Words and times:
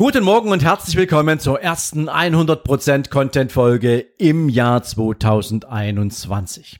Guten 0.00 0.24
Morgen 0.24 0.50
und 0.50 0.64
herzlich 0.64 0.96
willkommen 0.96 1.40
zur 1.40 1.60
ersten 1.60 2.08
100% 2.08 3.10
Content 3.10 3.52
Folge 3.52 3.98
im 4.16 4.48
Jahr 4.48 4.82
2021. 4.82 6.78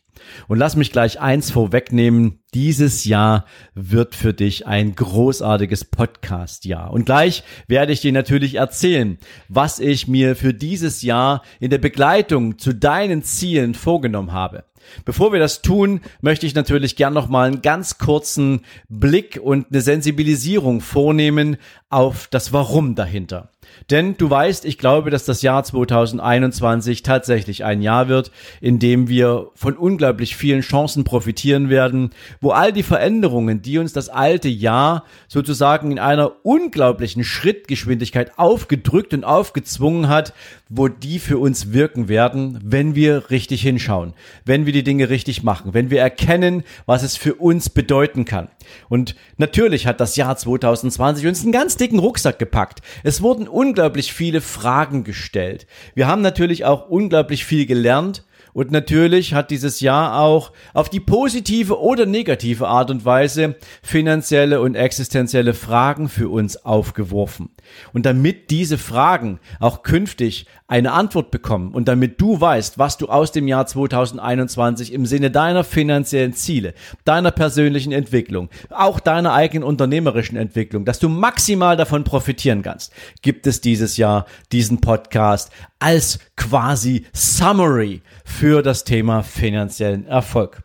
Und 0.48 0.56
lass 0.56 0.74
mich 0.74 0.90
gleich 0.90 1.20
eins 1.20 1.50
vorwegnehmen. 1.50 2.38
Dieses 2.54 3.04
Jahr 3.04 3.44
wird 3.74 4.14
für 4.14 4.32
dich 4.32 4.66
ein 4.66 4.94
großartiges 4.94 5.84
Podcast-Jahr. 5.84 6.90
Und 6.90 7.04
gleich 7.04 7.44
werde 7.68 7.92
ich 7.92 8.00
dir 8.00 8.12
natürlich 8.12 8.54
erzählen, 8.54 9.18
was 9.50 9.80
ich 9.80 10.08
mir 10.08 10.34
für 10.34 10.54
dieses 10.54 11.02
Jahr 11.02 11.42
in 11.58 11.68
der 11.68 11.76
Begleitung 11.76 12.58
zu 12.58 12.72
deinen 12.74 13.22
Zielen 13.22 13.74
vorgenommen 13.74 14.32
habe. 14.32 14.64
Bevor 15.04 15.32
wir 15.32 15.40
das 15.40 15.62
tun, 15.62 16.00
möchte 16.20 16.46
ich 16.46 16.54
natürlich 16.54 16.96
gern 16.96 17.14
noch 17.14 17.28
mal 17.28 17.46
einen 17.46 17.62
ganz 17.62 17.98
kurzen 17.98 18.62
Blick 18.88 19.40
und 19.42 19.66
eine 19.70 19.80
Sensibilisierung 19.80 20.80
vornehmen 20.80 21.56
auf 21.88 22.28
das 22.28 22.52
Warum 22.52 22.94
dahinter. 22.94 23.50
Denn 23.90 24.16
du 24.16 24.30
weißt, 24.30 24.64
ich 24.64 24.78
glaube, 24.78 25.10
dass 25.10 25.24
das 25.24 25.42
Jahr 25.42 25.62
2021 25.64 27.02
tatsächlich 27.02 27.64
ein 27.64 27.82
Jahr 27.82 28.08
wird, 28.08 28.30
in 28.60 28.78
dem 28.78 29.08
wir 29.08 29.48
von 29.54 29.76
unglaublich 29.76 30.36
vielen 30.36 30.60
Chancen 30.60 31.04
profitieren 31.04 31.68
werden, 31.68 32.10
wo 32.40 32.50
all 32.50 32.72
die 32.72 32.82
Veränderungen, 32.82 33.62
die 33.62 33.78
uns 33.78 33.92
das 33.92 34.08
alte 34.08 34.48
Jahr 34.48 35.04
sozusagen 35.28 35.92
in 35.92 35.98
einer 35.98 36.32
unglaublichen 36.44 37.24
Schrittgeschwindigkeit 37.24 38.38
aufgedrückt 38.38 39.14
und 39.14 39.24
aufgezwungen 39.24 40.08
hat, 40.08 40.32
wo 40.70 40.86
die 40.86 41.18
für 41.18 41.38
uns 41.38 41.72
wirken 41.72 42.08
werden, 42.08 42.58
wenn 42.62 42.94
wir 42.94 43.30
richtig 43.30 43.60
hinschauen, 43.60 44.14
wenn 44.44 44.66
wir 44.66 44.72
die 44.72 44.84
Dinge 44.84 45.10
richtig 45.10 45.42
machen, 45.42 45.74
wenn 45.74 45.90
wir 45.90 46.00
erkennen, 46.00 46.62
was 46.86 47.02
es 47.02 47.16
für 47.16 47.34
uns 47.34 47.68
bedeuten 47.68 48.24
kann. 48.24 48.48
Und 48.88 49.16
natürlich 49.36 49.88
hat 49.88 50.00
das 50.00 50.14
Jahr 50.14 50.36
2020 50.36 51.26
uns 51.26 51.42
einen 51.42 51.52
ganz 51.52 51.76
dicken 51.76 51.98
Rucksack 51.98 52.38
gepackt. 52.38 52.80
Es 53.02 53.20
wurden 53.20 53.48
unglaublich 53.48 54.12
viele 54.12 54.40
Fragen 54.40 55.02
gestellt. 55.02 55.66
Wir 55.94 56.06
haben 56.06 56.22
natürlich 56.22 56.64
auch 56.64 56.88
unglaublich 56.88 57.44
viel 57.44 57.66
gelernt 57.66 58.24
und 58.52 58.70
natürlich 58.70 59.34
hat 59.34 59.50
dieses 59.50 59.80
Jahr 59.80 60.20
auch 60.20 60.52
auf 60.74 60.88
die 60.88 61.00
positive 61.00 61.80
oder 61.80 62.06
negative 62.06 62.66
Art 62.68 62.90
und 62.90 63.04
Weise 63.04 63.56
finanzielle 63.82 64.60
und 64.60 64.74
existenzielle 64.74 65.54
Fragen 65.54 66.08
für 66.08 66.28
uns 66.28 66.64
aufgeworfen. 66.64 67.50
Und 67.92 68.06
damit 68.06 68.50
diese 68.50 68.78
Fragen 68.78 69.40
auch 69.58 69.82
künftig 69.82 70.46
eine 70.68 70.92
Antwort 70.92 71.30
bekommen 71.30 71.72
und 71.72 71.88
damit 71.88 72.20
du 72.20 72.40
weißt, 72.40 72.78
was 72.78 72.96
du 72.96 73.08
aus 73.08 73.32
dem 73.32 73.48
Jahr 73.48 73.66
2021 73.66 74.92
im 74.92 75.04
Sinne 75.04 75.30
deiner 75.30 75.64
finanziellen 75.64 76.32
Ziele, 76.32 76.74
deiner 77.04 77.32
persönlichen 77.32 77.92
Entwicklung, 77.92 78.48
auch 78.70 79.00
deiner 79.00 79.32
eigenen 79.32 79.64
unternehmerischen 79.64 80.36
Entwicklung, 80.36 80.84
dass 80.84 81.00
du 81.00 81.08
maximal 81.08 81.76
davon 81.76 82.04
profitieren 82.04 82.62
kannst, 82.62 82.92
gibt 83.22 83.46
es 83.46 83.60
dieses 83.60 83.96
Jahr 83.96 84.26
diesen 84.52 84.80
Podcast 84.80 85.50
als 85.80 86.20
quasi 86.36 87.06
Summary 87.12 88.02
für 88.24 88.62
das 88.62 88.84
Thema 88.84 89.22
finanziellen 89.22 90.06
Erfolg. 90.06 90.62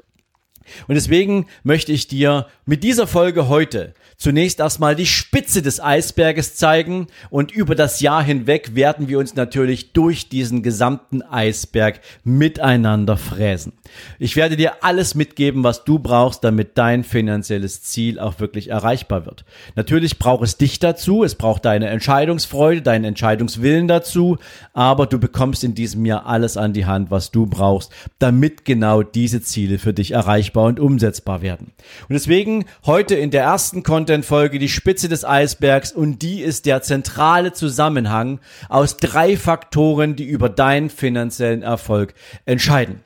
Und 0.88 0.96
deswegen 0.96 1.48
möchte 1.64 1.92
ich 1.92 2.08
dir 2.08 2.48
mit 2.66 2.84
dieser 2.84 3.08
Folge 3.08 3.48
heute 3.48 3.94
zunächst 4.18 4.60
erstmal 4.60 4.96
die 4.96 5.06
Spitze 5.06 5.62
des 5.62 5.82
Eisberges 5.82 6.56
zeigen 6.56 7.08
und 7.30 7.52
über 7.52 7.76
das 7.76 8.00
Jahr 8.00 8.24
hinweg 8.24 8.76
werden 8.76 9.08
wir 9.08 9.20
uns 9.20 9.36
natürlich 9.36 9.94
durch 9.94 10.30
diesen 10.30 10.64
gesamten 10.64 11.22
Eisberg 11.22 12.00
miteinander 12.24 13.18
fräsen. 13.18 13.74
Ich 14.18 14.36
werde 14.36 14.56
dir 14.56 14.84
alles 14.84 15.16
mitgeben, 15.16 15.64
was 15.64 15.84
du 15.84 16.00
brauchst, 16.00 16.44
damit 16.44 16.78
dein 16.78 17.04
finanzielles 17.04 17.84
Ziel 17.84 18.20
auch 18.20 18.40
wirklich 18.40 18.70
erreichbar 18.70 19.26
wird. 19.26 19.46
Natürlich 19.76 20.18
braucht 20.18 20.44
es 20.44 20.58
dich 20.58 20.80
dazu, 20.80 21.24
es 21.24 21.36
braucht 21.36 21.66
deine 21.66 21.90
Entscheidungsfreude, 21.90 22.82
deinen 22.82 23.06
Entscheidungswillen 23.06 23.88
dazu, 23.88 24.38
aber 24.74 25.08
du 25.08 25.20
bekommst 25.20 25.64
in 25.64 25.76
diesem 25.76 26.06
Jahr 26.06 26.26
alles 26.26 26.58
an 26.58 26.74
die 26.74 26.86
Hand, 26.86 27.12
was 27.12 27.32
du 27.32 27.46
brauchst, 27.46 27.92
damit 28.20 28.66
genau 28.66 29.04
diese 29.04 29.42
Ziele 29.42 29.78
für 29.78 29.94
dich 29.94 30.12
erreichbar 30.12 30.55
und 30.64 30.80
umsetzbar 30.80 31.42
werden. 31.42 31.72
Und 32.10 32.14
deswegen 32.14 32.66
heute 32.86 33.16
in 33.16 33.32
der 33.32 33.44
ersten 33.44 33.84
Content-Folge 33.84 34.60
die 34.60 34.70
Spitze 34.70 35.08
des 35.10 35.24
Eisbergs 35.24 35.92
und 35.92 36.22
die 36.22 36.42
ist 36.42 36.66
der 36.66 36.82
zentrale 36.82 37.54
Zusammenhang 37.54 38.40
aus 38.70 38.98
drei 38.98 39.38
Faktoren, 39.38 40.16
die 40.16 40.26
über 40.26 40.50
deinen 40.50 40.90
finanziellen 40.90 41.62
Erfolg 41.62 42.14
entscheiden. 42.46 43.05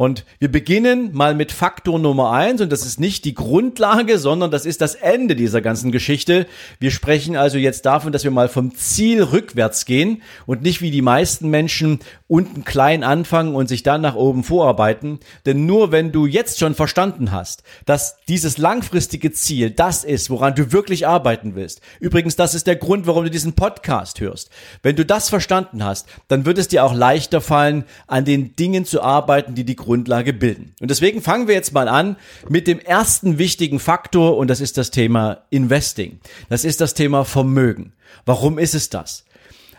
Und 0.00 0.24
wir 0.38 0.50
beginnen 0.50 1.10
mal 1.12 1.34
mit 1.34 1.52
Faktor 1.52 1.98
Nummer 1.98 2.30
eins 2.30 2.62
und 2.62 2.72
das 2.72 2.86
ist 2.86 2.98
nicht 2.98 3.26
die 3.26 3.34
Grundlage, 3.34 4.18
sondern 4.18 4.50
das 4.50 4.64
ist 4.64 4.80
das 4.80 4.94
Ende 4.94 5.36
dieser 5.36 5.60
ganzen 5.60 5.92
Geschichte. 5.92 6.46
Wir 6.78 6.90
sprechen 6.90 7.36
also 7.36 7.58
jetzt 7.58 7.84
davon, 7.84 8.10
dass 8.10 8.24
wir 8.24 8.30
mal 8.30 8.48
vom 8.48 8.74
Ziel 8.74 9.22
rückwärts 9.22 9.84
gehen 9.84 10.22
und 10.46 10.62
nicht 10.62 10.80
wie 10.80 10.90
die 10.90 11.02
meisten 11.02 11.50
Menschen 11.50 11.98
unten 12.28 12.64
klein 12.64 13.04
anfangen 13.04 13.54
und 13.54 13.68
sich 13.68 13.82
dann 13.82 14.00
nach 14.00 14.14
oben 14.14 14.42
vorarbeiten. 14.42 15.18
Denn 15.44 15.66
nur 15.66 15.92
wenn 15.92 16.12
du 16.12 16.24
jetzt 16.24 16.60
schon 16.60 16.74
verstanden 16.74 17.30
hast, 17.30 17.62
dass 17.84 18.16
dieses 18.26 18.56
langfristige 18.56 19.32
Ziel 19.32 19.70
das 19.70 20.04
ist, 20.04 20.30
woran 20.30 20.54
du 20.54 20.72
wirklich 20.72 21.06
arbeiten 21.06 21.56
willst. 21.56 21.82
Übrigens, 21.98 22.36
das 22.36 22.54
ist 22.54 22.66
der 22.66 22.76
Grund, 22.76 23.06
warum 23.06 23.24
du 23.24 23.30
diesen 23.30 23.52
Podcast 23.52 24.18
hörst. 24.20 24.48
Wenn 24.82 24.96
du 24.96 25.04
das 25.04 25.28
verstanden 25.28 25.84
hast, 25.84 26.08
dann 26.28 26.46
wird 26.46 26.56
es 26.56 26.68
dir 26.68 26.84
auch 26.84 26.94
leichter 26.94 27.42
fallen, 27.42 27.84
an 28.06 28.24
den 28.24 28.56
Dingen 28.56 28.86
zu 28.86 29.02
arbeiten, 29.02 29.54
die 29.54 29.64
die 29.64 29.76
Grundlage 29.90 30.32
bilden. 30.32 30.72
Und 30.80 30.88
deswegen 30.88 31.20
fangen 31.20 31.48
wir 31.48 31.54
jetzt 31.56 31.72
mal 31.72 31.88
an 31.88 32.16
mit 32.48 32.68
dem 32.68 32.78
ersten 32.78 33.38
wichtigen 33.38 33.80
Faktor 33.80 34.36
und 34.36 34.48
das 34.48 34.60
ist 34.60 34.78
das 34.78 34.92
Thema 34.92 35.38
Investing. 35.50 36.20
Das 36.48 36.64
ist 36.64 36.80
das 36.80 36.94
Thema 36.94 37.24
Vermögen. 37.24 37.92
Warum 38.24 38.60
ist 38.60 38.76
es 38.76 38.88
das? 38.88 39.24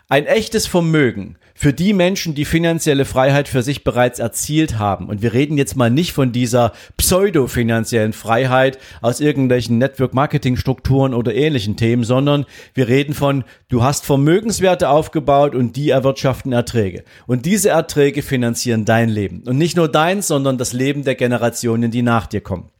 Ein 0.09 0.25
echtes 0.25 0.67
Vermögen 0.67 1.37
für 1.61 1.73
die 1.73 1.93
Menschen, 1.93 2.33
die 2.33 2.45
finanzielle 2.45 3.05
Freiheit 3.05 3.47
für 3.47 3.61
sich 3.61 3.83
bereits 3.83 4.17
erzielt 4.17 4.79
haben. 4.79 5.09
Und 5.09 5.21
wir 5.21 5.33
reden 5.33 5.59
jetzt 5.59 5.75
mal 5.75 5.91
nicht 5.91 6.11
von 6.11 6.31
dieser 6.31 6.73
pseudo-finanziellen 6.97 8.13
Freiheit 8.13 8.79
aus 8.99 9.19
irgendwelchen 9.19 9.77
Network-Marketing-Strukturen 9.77 11.13
oder 11.13 11.35
ähnlichen 11.35 11.77
Themen, 11.77 12.03
sondern 12.03 12.47
wir 12.73 12.87
reden 12.87 13.13
von, 13.13 13.43
du 13.69 13.83
hast 13.83 14.07
Vermögenswerte 14.07 14.89
aufgebaut 14.89 15.53
und 15.53 15.75
die 15.75 15.91
erwirtschaften 15.91 16.51
Erträge. 16.51 17.03
Und 17.27 17.45
diese 17.45 17.69
Erträge 17.69 18.23
finanzieren 18.23 18.83
dein 18.83 19.09
Leben. 19.09 19.43
Und 19.45 19.59
nicht 19.59 19.77
nur 19.77 19.87
deins, 19.87 20.25
sondern 20.25 20.57
das 20.57 20.73
Leben 20.73 21.03
der 21.03 21.13
Generationen, 21.13 21.91
die 21.91 22.01
nach 22.01 22.25
dir 22.25 22.41
kommen. 22.41 22.71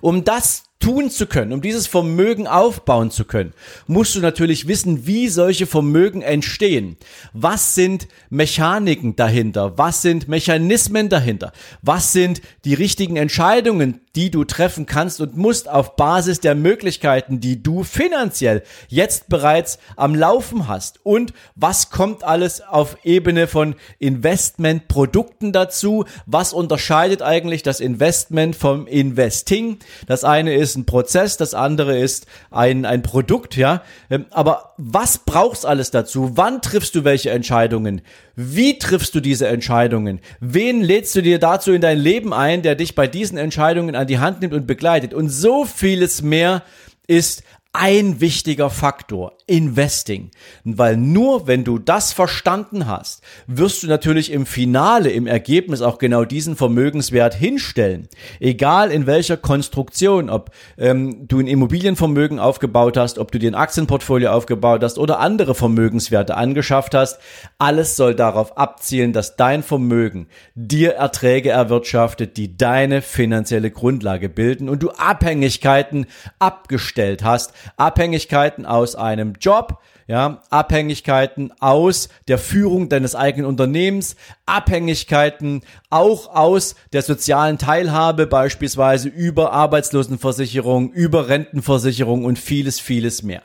Um 0.00 0.24
das 0.24 0.64
tun 0.82 1.10
zu 1.10 1.26
können, 1.26 1.52
um 1.52 1.62
dieses 1.62 1.86
Vermögen 1.86 2.46
aufbauen 2.46 3.10
zu 3.10 3.24
können, 3.24 3.54
musst 3.86 4.14
du 4.14 4.20
natürlich 4.20 4.68
wissen, 4.68 5.06
wie 5.06 5.28
solche 5.28 5.66
Vermögen 5.66 6.22
entstehen. 6.22 6.96
Was 7.32 7.74
sind 7.74 8.08
Mechaniken 8.28 9.16
dahinter? 9.16 9.78
Was 9.78 10.02
sind 10.02 10.28
Mechanismen 10.28 11.08
dahinter? 11.08 11.52
Was 11.80 12.12
sind 12.12 12.42
die 12.64 12.74
richtigen 12.74 13.16
Entscheidungen, 13.16 14.00
die 14.16 14.30
du 14.30 14.44
treffen 14.44 14.86
kannst 14.86 15.20
und 15.20 15.36
musst 15.36 15.68
auf 15.68 15.96
Basis 15.96 16.40
der 16.40 16.54
Möglichkeiten, 16.54 17.40
die 17.40 17.62
du 17.62 17.82
finanziell 17.82 18.62
jetzt 18.88 19.28
bereits 19.28 19.78
am 19.96 20.14
Laufen 20.14 20.68
hast? 20.68 21.00
Und 21.04 21.32
was 21.54 21.90
kommt 21.90 22.24
alles 22.24 22.60
auf 22.60 22.96
Ebene 23.04 23.46
von 23.46 23.74
Investmentprodukten 23.98 25.52
dazu? 25.52 26.04
Was 26.26 26.52
unterscheidet 26.52 27.22
eigentlich 27.22 27.62
das 27.62 27.80
Investment 27.80 28.56
vom 28.56 28.86
Investing? 28.86 29.78
Das 30.06 30.24
eine 30.24 30.54
ist 30.54 30.76
ein 30.76 30.86
Prozess, 30.86 31.36
das 31.36 31.54
andere 31.54 31.98
ist 31.98 32.26
ein, 32.50 32.84
ein 32.84 33.02
Produkt, 33.02 33.56
ja. 33.56 33.82
Ähm, 34.10 34.26
aber 34.30 34.71
was 34.84 35.18
brauchst 35.18 35.64
alles 35.64 35.92
dazu? 35.92 36.32
Wann 36.34 36.60
triffst 36.60 36.96
du 36.96 37.04
welche 37.04 37.30
Entscheidungen? 37.30 38.02
Wie 38.34 38.78
triffst 38.80 39.14
du 39.14 39.20
diese 39.20 39.46
Entscheidungen? 39.46 40.18
Wen 40.40 40.82
lädst 40.82 41.14
du 41.14 41.22
dir 41.22 41.38
dazu 41.38 41.72
in 41.72 41.80
dein 41.80 41.98
Leben 41.98 42.34
ein, 42.34 42.62
der 42.62 42.74
dich 42.74 42.96
bei 42.96 43.06
diesen 43.06 43.38
Entscheidungen 43.38 43.94
an 43.94 44.08
die 44.08 44.18
Hand 44.18 44.40
nimmt 44.40 44.54
und 44.54 44.66
begleitet? 44.66 45.14
Und 45.14 45.28
so 45.28 45.64
vieles 45.64 46.22
mehr 46.22 46.64
ist 47.06 47.44
ein 47.72 48.20
wichtiger 48.20 48.70
Faktor 48.70 49.38
Investing. 49.52 50.30
Weil 50.64 50.96
nur 50.96 51.46
wenn 51.46 51.62
du 51.62 51.78
das 51.78 52.14
verstanden 52.14 52.86
hast, 52.86 53.22
wirst 53.46 53.82
du 53.82 53.86
natürlich 53.86 54.32
im 54.32 54.46
Finale, 54.46 55.10
im 55.10 55.26
Ergebnis 55.26 55.82
auch 55.82 55.98
genau 55.98 56.24
diesen 56.24 56.56
Vermögenswert 56.56 57.34
hinstellen. 57.34 58.08
Egal 58.40 58.90
in 58.90 59.06
welcher 59.06 59.36
Konstruktion, 59.36 60.30
ob 60.30 60.52
ähm, 60.78 61.28
du 61.28 61.38
ein 61.38 61.46
Immobilienvermögen 61.46 62.38
aufgebaut 62.38 62.96
hast, 62.96 63.18
ob 63.18 63.30
du 63.30 63.38
dir 63.38 63.50
ein 63.50 63.54
Aktienportfolio 63.54 64.30
aufgebaut 64.30 64.82
hast 64.82 64.96
oder 64.96 65.18
andere 65.18 65.54
Vermögenswerte 65.54 66.34
angeschafft 66.34 66.94
hast, 66.94 67.18
alles 67.58 67.96
soll 67.96 68.14
darauf 68.14 68.56
abzielen, 68.56 69.12
dass 69.12 69.36
dein 69.36 69.62
Vermögen 69.62 70.28
dir 70.54 70.94
Erträge 70.94 71.50
erwirtschaftet, 71.50 72.38
die 72.38 72.56
deine 72.56 73.02
finanzielle 73.02 73.70
Grundlage 73.70 74.30
bilden 74.30 74.70
und 74.70 74.82
du 74.82 74.92
Abhängigkeiten 74.92 76.06
abgestellt 76.38 77.22
hast, 77.22 77.52
Abhängigkeiten 77.76 78.64
aus 78.64 78.96
einem 78.96 79.34
Job, 79.42 79.76
ja, 80.06 80.42
Abhängigkeiten 80.50 81.52
aus 81.60 82.08
der 82.28 82.38
Führung 82.38 82.88
deines 82.88 83.14
eigenen 83.14 83.46
Unternehmens, 83.46 84.16
Abhängigkeiten 84.46 85.62
auch 85.90 86.34
aus 86.34 86.74
der 86.92 87.02
sozialen 87.02 87.58
Teilhabe, 87.58 88.26
beispielsweise 88.26 89.08
über 89.08 89.52
Arbeitslosenversicherung, 89.52 90.92
über 90.92 91.28
Rentenversicherung 91.28 92.24
und 92.24 92.38
vieles, 92.38 92.80
vieles 92.80 93.22
mehr. 93.22 93.42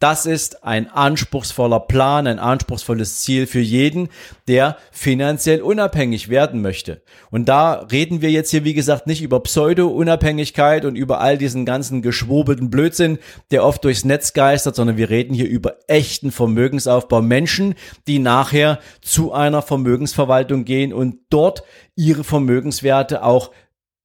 Das 0.00 0.24
ist 0.24 0.64
ein 0.64 0.90
anspruchsvoller 0.90 1.80
Plan, 1.80 2.26
ein 2.26 2.38
anspruchsvolles 2.38 3.20
Ziel 3.20 3.46
für 3.46 3.60
jeden, 3.60 4.08
der 4.48 4.78
finanziell 4.90 5.60
unabhängig 5.60 6.30
werden 6.30 6.62
möchte. 6.62 7.02
Und 7.30 7.50
da 7.50 7.74
reden 7.92 8.22
wir 8.22 8.30
jetzt 8.30 8.50
hier, 8.50 8.64
wie 8.64 8.72
gesagt, 8.72 9.06
nicht 9.06 9.20
über 9.20 9.40
Pseudo-Unabhängigkeit 9.40 10.86
und 10.86 10.96
über 10.96 11.20
all 11.20 11.36
diesen 11.36 11.66
ganzen 11.66 12.00
geschwurbelten 12.00 12.70
Blödsinn, 12.70 13.18
der 13.50 13.62
oft 13.62 13.84
durchs 13.84 14.06
Netz 14.06 14.32
geistert, 14.32 14.74
sondern 14.74 14.96
wir 14.96 15.10
reden 15.10 15.34
hier 15.34 15.48
über 15.48 15.76
echten 16.00 16.32
Vermögensaufbau. 16.32 17.20
Menschen, 17.20 17.74
die 18.06 18.18
nachher 18.18 18.78
zu 19.02 19.32
einer 19.32 19.60
Vermögensverwaltung 19.60 20.64
gehen 20.64 20.94
und 20.94 21.18
dort 21.28 21.62
ihre 21.94 22.24
Vermögenswerte 22.24 23.22
auch 23.22 23.50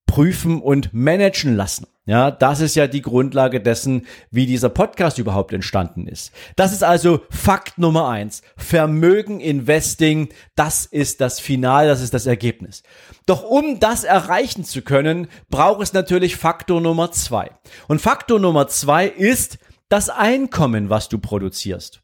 prüfen 0.05 0.61
und 0.61 0.93
managen 0.93 1.55
lassen. 1.55 1.87
Ja, 2.07 2.29
das 2.29 2.59
ist 2.59 2.75
ja 2.75 2.85
die 2.85 3.01
Grundlage 3.01 3.59
dessen, 3.61 4.05
wie 4.29 4.45
dieser 4.45 4.69
Podcast 4.69 5.17
überhaupt 5.17 5.53
entstanden 5.53 6.07
ist. 6.07 6.31
Das 6.55 6.71
ist 6.71 6.83
also 6.83 7.21
Fakt 7.31 7.79
Nummer 7.79 8.09
eins. 8.09 8.43
Vermögen 8.57 9.39
Investing, 9.39 10.29
das 10.55 10.85
ist 10.85 11.19
das 11.19 11.39
Final, 11.39 11.87
das 11.87 12.01
ist 12.01 12.13
das 12.13 12.27
Ergebnis. 12.27 12.83
Doch 13.25 13.41
um 13.41 13.79
das 13.79 14.03
erreichen 14.03 14.63
zu 14.63 14.83
können, 14.83 15.27
braucht 15.49 15.81
es 15.81 15.93
natürlich 15.93 16.35
Faktor 16.35 16.79
Nummer 16.79 17.11
zwei. 17.11 17.49
Und 17.87 18.01
Faktor 18.01 18.39
Nummer 18.39 18.67
zwei 18.67 19.07
ist 19.07 19.57
das 19.89 20.09
Einkommen, 20.09 20.89
was 20.89 21.09
du 21.09 21.19
produzierst. 21.19 22.01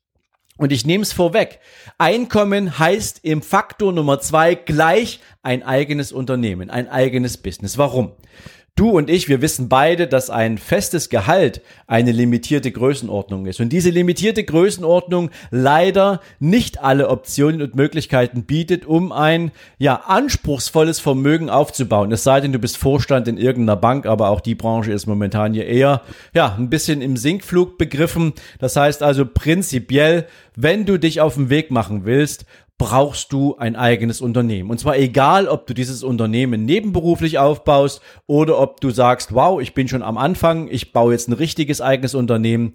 Und 0.57 0.71
ich 0.71 0.85
nehme 0.85 1.01
es 1.01 1.11
vorweg. 1.11 1.59
Einkommen 1.97 2.77
heißt 2.77 3.21
im 3.23 3.41
Faktor 3.41 3.93
Nummer 3.93 4.19
zwei 4.19 4.53
gleich 4.53 5.19
ein 5.41 5.63
eigenes 5.63 6.11
Unternehmen, 6.11 6.69
ein 6.69 6.87
eigenes 6.87 7.37
Business. 7.37 7.77
Warum? 7.79 8.11
Du 8.77 8.91
und 8.91 9.09
ich, 9.09 9.27
wir 9.27 9.41
wissen 9.41 9.67
beide, 9.67 10.07
dass 10.07 10.29
ein 10.29 10.57
festes 10.57 11.09
Gehalt 11.09 11.61
eine 11.87 12.13
limitierte 12.13 12.71
Größenordnung 12.71 13.45
ist. 13.45 13.59
Und 13.59 13.69
diese 13.69 13.89
limitierte 13.89 14.45
Größenordnung 14.45 15.29
leider 15.51 16.21
nicht 16.39 16.81
alle 16.81 17.09
Optionen 17.09 17.61
und 17.61 17.75
Möglichkeiten 17.75 18.43
bietet, 18.45 18.85
um 18.85 19.11
ein, 19.11 19.51
ja, 19.77 19.95
anspruchsvolles 20.07 21.01
Vermögen 21.01 21.49
aufzubauen. 21.49 22.13
Es 22.13 22.23
sei 22.23 22.39
denn, 22.39 22.53
du 22.53 22.59
bist 22.59 22.77
Vorstand 22.77 23.27
in 23.27 23.37
irgendeiner 23.37 23.75
Bank, 23.75 24.05
aber 24.05 24.29
auch 24.29 24.39
die 24.39 24.55
Branche 24.55 24.93
ist 24.93 25.05
momentan 25.05 25.53
hier 25.53 25.67
eher, 25.67 26.01
ja, 26.33 26.55
ein 26.57 26.69
bisschen 26.69 27.01
im 27.01 27.17
Sinkflug 27.17 27.77
begriffen. 27.77 28.33
Das 28.57 28.77
heißt 28.77 29.03
also 29.03 29.25
prinzipiell, 29.25 30.27
wenn 30.55 30.85
du 30.85 30.97
dich 30.97 31.19
auf 31.19 31.35
den 31.35 31.49
Weg 31.49 31.71
machen 31.71 32.05
willst, 32.05 32.45
brauchst 32.81 33.31
du 33.31 33.57
ein 33.57 33.75
eigenes 33.75 34.21
Unternehmen. 34.21 34.71
Und 34.71 34.79
zwar 34.79 34.97
egal, 34.97 35.47
ob 35.47 35.67
du 35.67 35.75
dieses 35.75 36.01
Unternehmen 36.01 36.65
nebenberuflich 36.65 37.37
aufbaust 37.37 38.01
oder 38.25 38.57
ob 38.57 38.81
du 38.81 38.89
sagst, 38.89 39.35
wow, 39.35 39.61
ich 39.61 39.75
bin 39.75 39.87
schon 39.87 40.01
am 40.01 40.17
Anfang, 40.17 40.67
ich 40.67 40.91
baue 40.91 41.11
jetzt 41.13 41.29
ein 41.29 41.33
richtiges 41.33 41.79
eigenes 41.79 42.15
Unternehmen. 42.15 42.73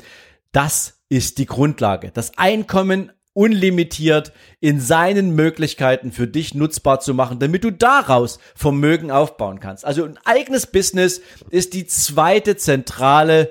Das 0.53 1.01
ist 1.09 1.39
die 1.39 1.47
Grundlage. 1.47 2.13
Das 2.15 2.39
Einkommen 2.39 3.11
unlimitiert 3.33 4.33
in 4.61 4.79
seinen 4.79 5.35
Möglichkeiten 5.35 6.13
für 6.13 6.29
dich 6.29 6.55
nutzbar 6.55 7.01
zu 7.01 7.13
machen, 7.13 7.41
damit 7.41 7.65
du 7.65 7.73
daraus 7.73 8.39
Vermögen 8.55 9.11
aufbauen 9.11 9.59
kannst. 9.59 9.85
Also 9.85 10.05
ein 10.05 10.21
eigenes 10.25 10.69
Business 10.69 11.21
ist 11.51 11.75
die 11.75 11.89
zweite 11.89 12.57
zentrale 12.57 13.51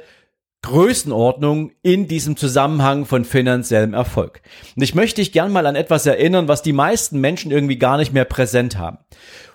Größenordnung 0.65 1.71
in 1.83 2.07
diesem 2.07 2.37
Zusammenhang 2.37 3.05
von 3.05 3.23
finanziellem 3.23 3.93
Erfolg. 3.93 4.41
Und 4.75 4.81
ich 4.81 4.95
möchte 4.95 5.21
dich 5.21 5.31
gern 5.31 5.51
mal 5.51 5.67
an 5.67 5.75
etwas 5.75 6.07
erinnern, 6.07 6.47
was 6.47 6.63
die 6.63 6.73
meisten 6.73 7.21
Menschen 7.21 7.51
irgendwie 7.51 7.77
gar 7.77 7.97
nicht 7.97 8.13
mehr 8.13 8.25
präsent 8.25 8.75
haben. 8.75 8.97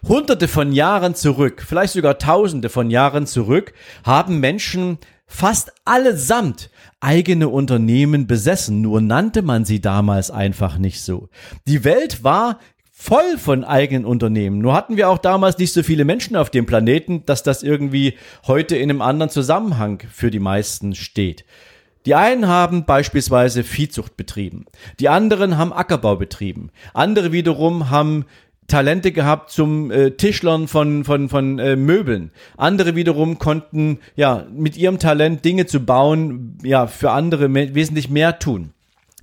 Hunderte 0.07 0.47
von 0.47 0.73
Jahren 0.73 1.17
zurück, 1.17 1.65
vielleicht 1.67 1.95
sogar 1.95 2.19
Tausende 2.19 2.69
von 2.69 2.91
Jahren 2.91 3.27
zurück, 3.27 3.75
haben 4.05 4.39
Menschen 4.39 4.99
fast 5.27 5.73
allesamt 5.85 6.71
eigene 7.01 7.49
Unternehmen 7.49 8.29
besessen, 8.29 8.81
nur 8.81 9.01
nannte 9.01 9.43
man 9.43 9.65
sie 9.65 9.81
damals 9.81 10.31
einfach 10.31 10.79
nicht 10.79 11.03
so. 11.03 11.29
Die 11.67 11.83
Welt 11.83 12.23
war 12.23 12.61
voll 13.01 13.39
von 13.39 13.65
eigenen 13.65 14.05
Unternehmen. 14.05 14.59
Nur 14.59 14.75
hatten 14.75 14.99
wir 14.99 15.09
auch 15.09 15.17
damals 15.17 15.57
nicht 15.57 15.73
so 15.73 15.83
viele 15.83 16.05
Menschen 16.05 16.37
auf 16.37 16.51
dem 16.51 16.67
Planeten, 16.67 17.25
dass 17.25 17.43
das 17.43 17.63
irgendwie 17.63 18.19
heute 18.47 18.77
in 18.77 18.91
einem 18.91 19.01
anderen 19.01 19.31
Zusammenhang 19.31 20.03
für 20.13 20.31
die 20.31 20.39
meisten 20.39 20.95
steht. 20.95 21.47
Die 22.05 22.15
einen 22.15 22.47
haben 22.47 22.85
beispielsweise 22.85 23.65
Viehzucht 23.65 24.19
betrieben, 24.19 24.67
die 25.01 25.09
anderen 25.09 25.57
haben 25.57 25.73
Ackerbau 25.73 26.17
betrieben, 26.17 26.71
andere 26.93 27.33
wiederum 27.33 27.89
haben 27.89 28.27
Talente 28.67 29.13
gehabt 29.13 29.51
zum 29.51 29.91
äh, 29.91 30.11
Tischlern 30.11 30.69
von 30.69 31.05
von 31.05 31.31
von 31.31 31.59
äh, 31.59 31.77
Möbeln. 31.77 32.33
Andere 32.59 32.97
wiederum 32.97 33.39
konnten 33.39 33.99
ja 34.15 34.47
mit 34.53 34.77
ihrem 34.77 34.99
Talent 34.99 35.45
Dinge 35.45 35.65
zu 35.65 35.81
bauen, 35.81 36.59
ja 36.63 36.87
für 36.87 37.13
andere 37.13 37.53
wesentlich 37.53 38.11
mehr 38.11 38.39
tun. 38.39 38.75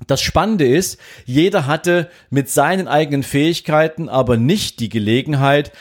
Das 0.05 0.21
Spannende 0.21 0.67
ist, 0.67 0.99
jeder 1.25 1.65
hatte 1.65 2.09
mit 2.29 2.49
seinen 2.49 2.87
eigenen 2.87 3.23
Fähigkeiten 3.23 4.09
aber 4.09 4.37
nicht 4.37 4.79
die 4.79 4.89
Gelegenheit, 4.89 5.71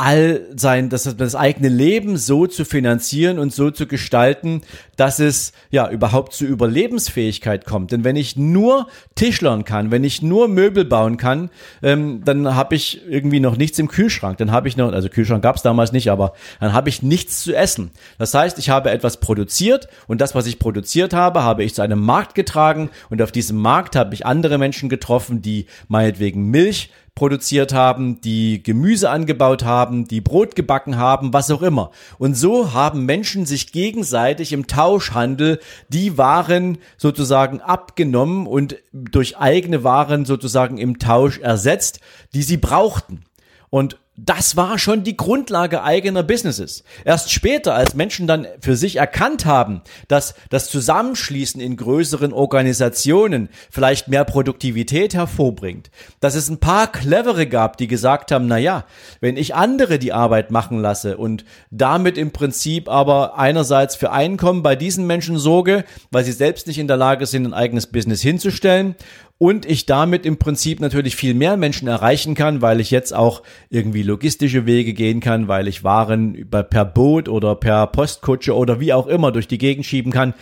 all 0.00 0.40
sein, 0.56 0.88
das, 0.88 1.14
das 1.14 1.34
eigene 1.34 1.68
Leben 1.68 2.16
so 2.16 2.46
zu 2.46 2.64
finanzieren 2.64 3.38
und 3.38 3.52
so 3.52 3.70
zu 3.70 3.86
gestalten, 3.86 4.62
dass 4.96 5.18
es 5.20 5.52
ja 5.70 5.90
überhaupt 5.90 6.32
zu 6.32 6.46
Überlebensfähigkeit 6.46 7.66
kommt. 7.66 7.92
Denn 7.92 8.02
wenn 8.02 8.16
ich 8.16 8.34
nur 8.34 8.86
Tischlern 9.14 9.66
kann, 9.66 9.90
wenn 9.90 10.02
ich 10.02 10.22
nur 10.22 10.48
Möbel 10.48 10.86
bauen 10.86 11.18
kann, 11.18 11.50
ähm, 11.82 12.22
dann 12.24 12.54
habe 12.54 12.76
ich 12.76 13.02
irgendwie 13.10 13.40
noch 13.40 13.58
nichts 13.58 13.78
im 13.78 13.88
Kühlschrank. 13.88 14.38
Dann 14.38 14.52
habe 14.52 14.68
ich 14.68 14.78
noch, 14.78 14.90
also 14.90 15.10
Kühlschrank 15.10 15.42
gab 15.42 15.56
es 15.56 15.62
damals 15.62 15.92
nicht, 15.92 16.10
aber 16.10 16.32
dann 16.60 16.72
habe 16.72 16.88
ich 16.88 17.02
nichts 17.02 17.42
zu 17.42 17.54
essen. 17.54 17.90
Das 18.16 18.32
heißt, 18.32 18.58
ich 18.58 18.70
habe 18.70 18.90
etwas 18.90 19.18
produziert 19.18 19.88
und 20.06 20.22
das, 20.22 20.34
was 20.34 20.46
ich 20.46 20.58
produziert 20.58 21.12
habe, 21.12 21.42
habe 21.42 21.62
ich 21.62 21.74
zu 21.74 21.82
einem 21.82 22.00
Markt 22.00 22.34
getragen 22.34 22.88
und 23.10 23.20
auf 23.20 23.32
diesem 23.32 23.58
Markt 23.58 23.96
habe 23.96 24.14
ich 24.14 24.24
andere 24.24 24.56
Menschen 24.56 24.88
getroffen, 24.88 25.42
die 25.42 25.66
meinetwegen 25.88 26.46
Milch 26.46 26.88
produziert 27.14 27.72
haben, 27.72 28.20
die 28.20 28.62
Gemüse 28.62 29.10
angebaut 29.10 29.64
haben, 29.64 30.06
die 30.06 30.20
Brot 30.20 30.56
gebacken 30.56 30.96
haben, 30.96 31.32
was 31.32 31.50
auch 31.50 31.62
immer. 31.62 31.90
Und 32.18 32.34
so 32.34 32.72
haben 32.72 33.04
Menschen 33.04 33.46
sich 33.46 33.72
gegenseitig 33.72 34.52
im 34.52 34.66
Tauschhandel 34.66 35.60
die 35.88 36.16
Waren 36.16 36.78
sozusagen 36.96 37.60
abgenommen 37.60 38.46
und 38.46 38.76
durch 38.92 39.36
eigene 39.38 39.84
Waren 39.84 40.24
sozusagen 40.24 40.78
im 40.78 40.98
Tausch 40.98 41.38
ersetzt, 41.38 42.00
die 42.34 42.42
sie 42.42 42.56
brauchten. 42.56 43.24
Und 43.70 43.98
das 44.26 44.56
war 44.56 44.78
schon 44.78 45.02
die 45.02 45.16
Grundlage 45.16 45.82
eigener 45.82 46.22
Businesses. 46.22 46.84
Erst 47.04 47.32
später, 47.32 47.74
als 47.74 47.94
Menschen 47.94 48.26
dann 48.26 48.46
für 48.60 48.76
sich 48.76 48.96
erkannt 48.96 49.46
haben, 49.46 49.80
dass 50.08 50.34
das 50.50 50.68
Zusammenschließen 50.68 51.60
in 51.60 51.76
größeren 51.76 52.32
Organisationen 52.32 53.48
vielleicht 53.70 54.08
mehr 54.08 54.24
Produktivität 54.24 55.14
hervorbringt, 55.14 55.90
dass 56.20 56.34
es 56.34 56.48
ein 56.48 56.60
paar 56.60 56.90
clevere 56.92 57.46
gab, 57.46 57.78
die 57.78 57.86
gesagt 57.86 58.30
haben, 58.30 58.46
na 58.46 58.58
ja, 58.58 58.84
wenn 59.20 59.36
ich 59.36 59.54
andere 59.54 59.98
die 59.98 60.12
Arbeit 60.12 60.50
machen 60.50 60.80
lasse 60.80 61.16
und 61.16 61.44
damit 61.70 62.18
im 62.18 62.30
Prinzip 62.30 62.88
aber 62.88 63.38
einerseits 63.38 63.96
für 63.96 64.12
Einkommen 64.12 64.62
bei 64.62 64.76
diesen 64.76 65.06
Menschen 65.06 65.38
sorge, 65.38 65.84
weil 66.10 66.24
sie 66.24 66.32
selbst 66.32 66.66
nicht 66.66 66.78
in 66.78 66.88
der 66.88 66.96
Lage 66.96 67.26
sind, 67.26 67.46
ein 67.46 67.54
eigenes 67.54 67.86
Business 67.86 68.20
hinzustellen 68.20 68.96
und 69.42 69.64
ich 69.64 69.86
damit 69.86 70.26
im 70.26 70.36
Prinzip 70.36 70.80
natürlich 70.80 71.16
viel 71.16 71.32
mehr 71.32 71.56
Menschen 71.56 71.88
erreichen 71.88 72.34
kann, 72.34 72.60
weil 72.60 72.78
ich 72.78 72.90
jetzt 72.90 73.14
auch 73.14 73.42
irgendwie 73.70 74.02
logistische 74.02 74.66
Wege 74.66 74.92
gehen 74.92 75.20
kann, 75.20 75.48
weil 75.48 75.66
ich 75.66 75.82
Waren 75.82 76.46
per 76.50 76.84
Boot 76.84 77.26
oder 77.26 77.54
per 77.54 77.86
Postkutsche 77.86 78.54
oder 78.54 78.80
wie 78.80 78.92
auch 78.92 79.06
immer 79.06 79.32
durch 79.32 79.48
die 79.48 79.56
Gegend 79.56 79.86
schieben 79.86 80.12
kann. 80.12 80.34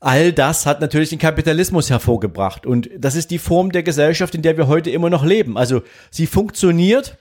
All 0.00 0.32
das 0.32 0.66
hat 0.66 0.80
natürlich 0.80 1.10
den 1.10 1.20
Kapitalismus 1.20 1.88
hervorgebracht 1.88 2.66
und 2.66 2.90
das 2.98 3.14
ist 3.14 3.30
die 3.30 3.38
Form 3.38 3.70
der 3.70 3.84
Gesellschaft, 3.84 4.34
in 4.34 4.42
der 4.42 4.56
wir 4.56 4.66
heute 4.66 4.90
immer 4.90 5.08
noch 5.08 5.24
leben. 5.24 5.56
Also 5.56 5.82
sie 6.10 6.26
funktioniert 6.26 7.16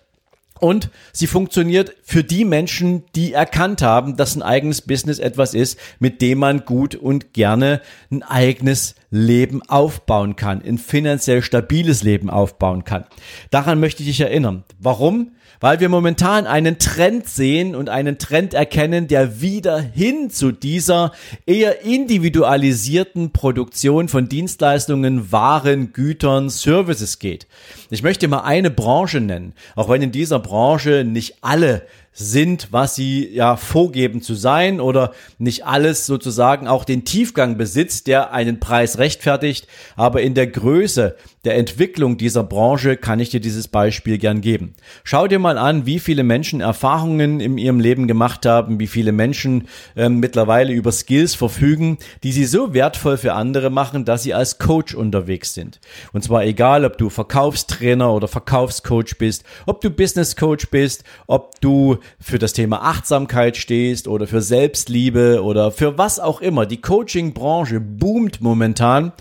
und 0.60 0.90
sie 1.12 1.28
funktioniert 1.28 1.96
für 2.04 2.24
die 2.24 2.46
Menschen, 2.46 3.04
die 3.16 3.34
erkannt 3.34 3.82
haben, 3.82 4.16
dass 4.16 4.36
ein 4.36 4.42
eigenes 4.42 4.82
Business 4.82 5.20
etwas 5.20 5.54
ist, 5.54 5.78
mit 6.00 6.22
dem 6.22 6.40
man 6.40 6.66
gut 6.66 6.96
und 6.96 7.34
gerne 7.34 7.82
ein 8.10 8.24
eigenes 8.24 8.96
Leben 9.12 9.62
aufbauen 9.64 10.36
kann, 10.36 10.62
ein 10.62 10.78
finanziell 10.78 11.42
stabiles 11.42 12.04
Leben 12.04 12.30
aufbauen 12.30 12.86
kann. 12.86 13.06
Daran 13.52 13.80
möchte 13.80 14.04
ich 14.04 14.10
dich 14.10 14.22
erinnern. 14.22 14.64
Warum? 14.80 15.32
Weil 15.60 15.80
wir 15.80 15.90
momentan 15.90 16.48
einen 16.48 16.80
Trend 16.80 17.28
sehen 17.28 17.76
und 17.76 17.90
einen 17.90 18.18
Trend 18.18 18.54
erkennen, 18.54 19.08
der 19.08 19.42
wieder 19.42 19.80
hin 19.80 20.30
zu 20.30 20.52
dieser 20.52 21.12
eher 21.46 21.84
individualisierten 21.84 23.32
Produktion 23.32 24.08
von 24.08 24.28
Dienstleistungen, 24.28 25.32
Waren, 25.32 25.94
Gütern, 25.94 26.50
Services 26.50 27.20
geht. 27.20 27.48
Ich 27.90 28.04
möchte 28.04 28.28
mal 28.28 28.42
eine 28.42 28.72
Branche 28.72 29.22
nennen, 29.22 29.54
auch 29.76 29.90
wenn 29.90 30.02
in 30.02 30.12
dieser 30.12 30.40
Branche 30.40 31.04
nicht 31.06 31.38
alle 31.42 31.84
sind, 32.18 32.70
was 32.72 32.96
sie 32.96 33.28
ja 33.28 33.58
vorgeben 33.58 34.22
zu 34.22 34.36
sein 34.36 34.80
oder 34.80 35.12
nicht 35.38 35.66
alles 35.66 36.06
sozusagen 36.06 36.68
auch 36.68 36.86
den 36.86 37.04
Tiefgang 37.04 37.58
besitzt, 37.58 38.08
der 38.08 38.32
einen 38.32 38.62
Preis 38.62 38.98
rechtfertigt. 38.98 39.68
Aber 39.98 40.22
in 40.22 40.34
der 40.34 40.48
Größe 40.48 41.18
der 41.44 41.58
Entwicklung 41.58 42.18
dieser 42.18 42.44
Branche 42.44 42.98
kann 42.98 43.20
ich 43.20 43.30
dir 43.30 43.42
dieses 43.42 43.68
Beispiel 43.68 44.18
gern 44.18 44.42
geben. 44.42 44.74
Schau 45.04 45.28
dir 45.28 45.40
mal 45.40 45.58
an, 45.58 45.86
wie 45.86 46.00
viele 46.00 46.24
Menschen 46.24 46.62
Erfahrungen 46.62 47.40
in 47.40 47.58
ihrem 47.58 47.80
Leben 47.80 48.08
gemacht 48.08 48.46
haben, 48.46 48.80
wie 48.80 48.88
viele 48.88 49.12
Menschen 49.12 49.68
äh, 49.96 50.10
mittlerweile 50.10 50.74
über 50.74 50.92
Skills 50.92 51.36
verfügen, 51.36 51.98
die 52.24 52.32
sie 52.32 52.46
so 52.46 52.74
wertvoll 52.74 53.18
für 53.18 53.34
andere 53.34 53.70
machen, 53.70 54.06
dass 54.06 54.24
sie 54.24 54.34
als 54.34 54.58
Coach 54.58 54.96
unterwegs 54.96 55.54
sind. 55.54 55.80
Und 56.14 56.24
zwar 56.24 56.46
egal, 56.46 56.86
ob 56.86 56.98
du 56.98 57.10
Verkaufstrainer 57.10 58.14
oder 58.14 58.28
Verkaufscoach 58.28 59.18
bist, 59.20 59.44
ob 59.66 59.82
du 59.82 59.90
Business 59.90 60.36
Coach 60.36 60.70
bist, 60.70 61.04
ob 61.28 61.60
du 61.62 61.98
für 62.20 62.40
das 62.40 62.54
Thema 62.54 62.82
Achtsamkeit 62.82 63.58
stehst 63.58 64.08
oder 64.08 64.28
für 64.28 64.42
Selbstliebe 64.42 65.44
oder 65.44 65.72
für 65.72 65.98
was 65.98 66.20
auch 66.20 66.42
immer. 66.42 66.66
Die 66.66 66.82
Coaching-Branche 66.82 67.80
boomt 67.80 68.42
momentan. 68.42 69.14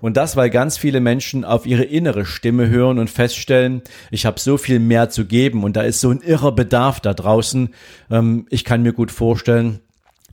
Und 0.00 0.16
das, 0.16 0.36
weil 0.36 0.50
ganz 0.50 0.76
viele 0.76 1.00
Menschen 1.00 1.44
auf 1.44 1.64
ihre 1.64 1.84
innere 1.84 2.24
Stimme 2.24 2.68
hören 2.68 2.98
und 2.98 3.08
feststellen, 3.08 3.82
ich 4.10 4.26
habe 4.26 4.40
so 4.40 4.58
viel 4.58 4.80
mehr 4.80 5.10
zu 5.10 5.26
geben 5.26 5.62
und 5.62 5.76
da 5.76 5.82
ist 5.82 6.00
so 6.00 6.10
ein 6.10 6.20
irrer 6.20 6.50
Bedarf 6.50 6.98
da 6.98 7.14
draußen. 7.14 7.72
Ähm, 8.10 8.46
ich 8.50 8.64
kann 8.64 8.82
mir 8.82 8.92
gut 8.92 9.12
vorstellen, 9.12 9.78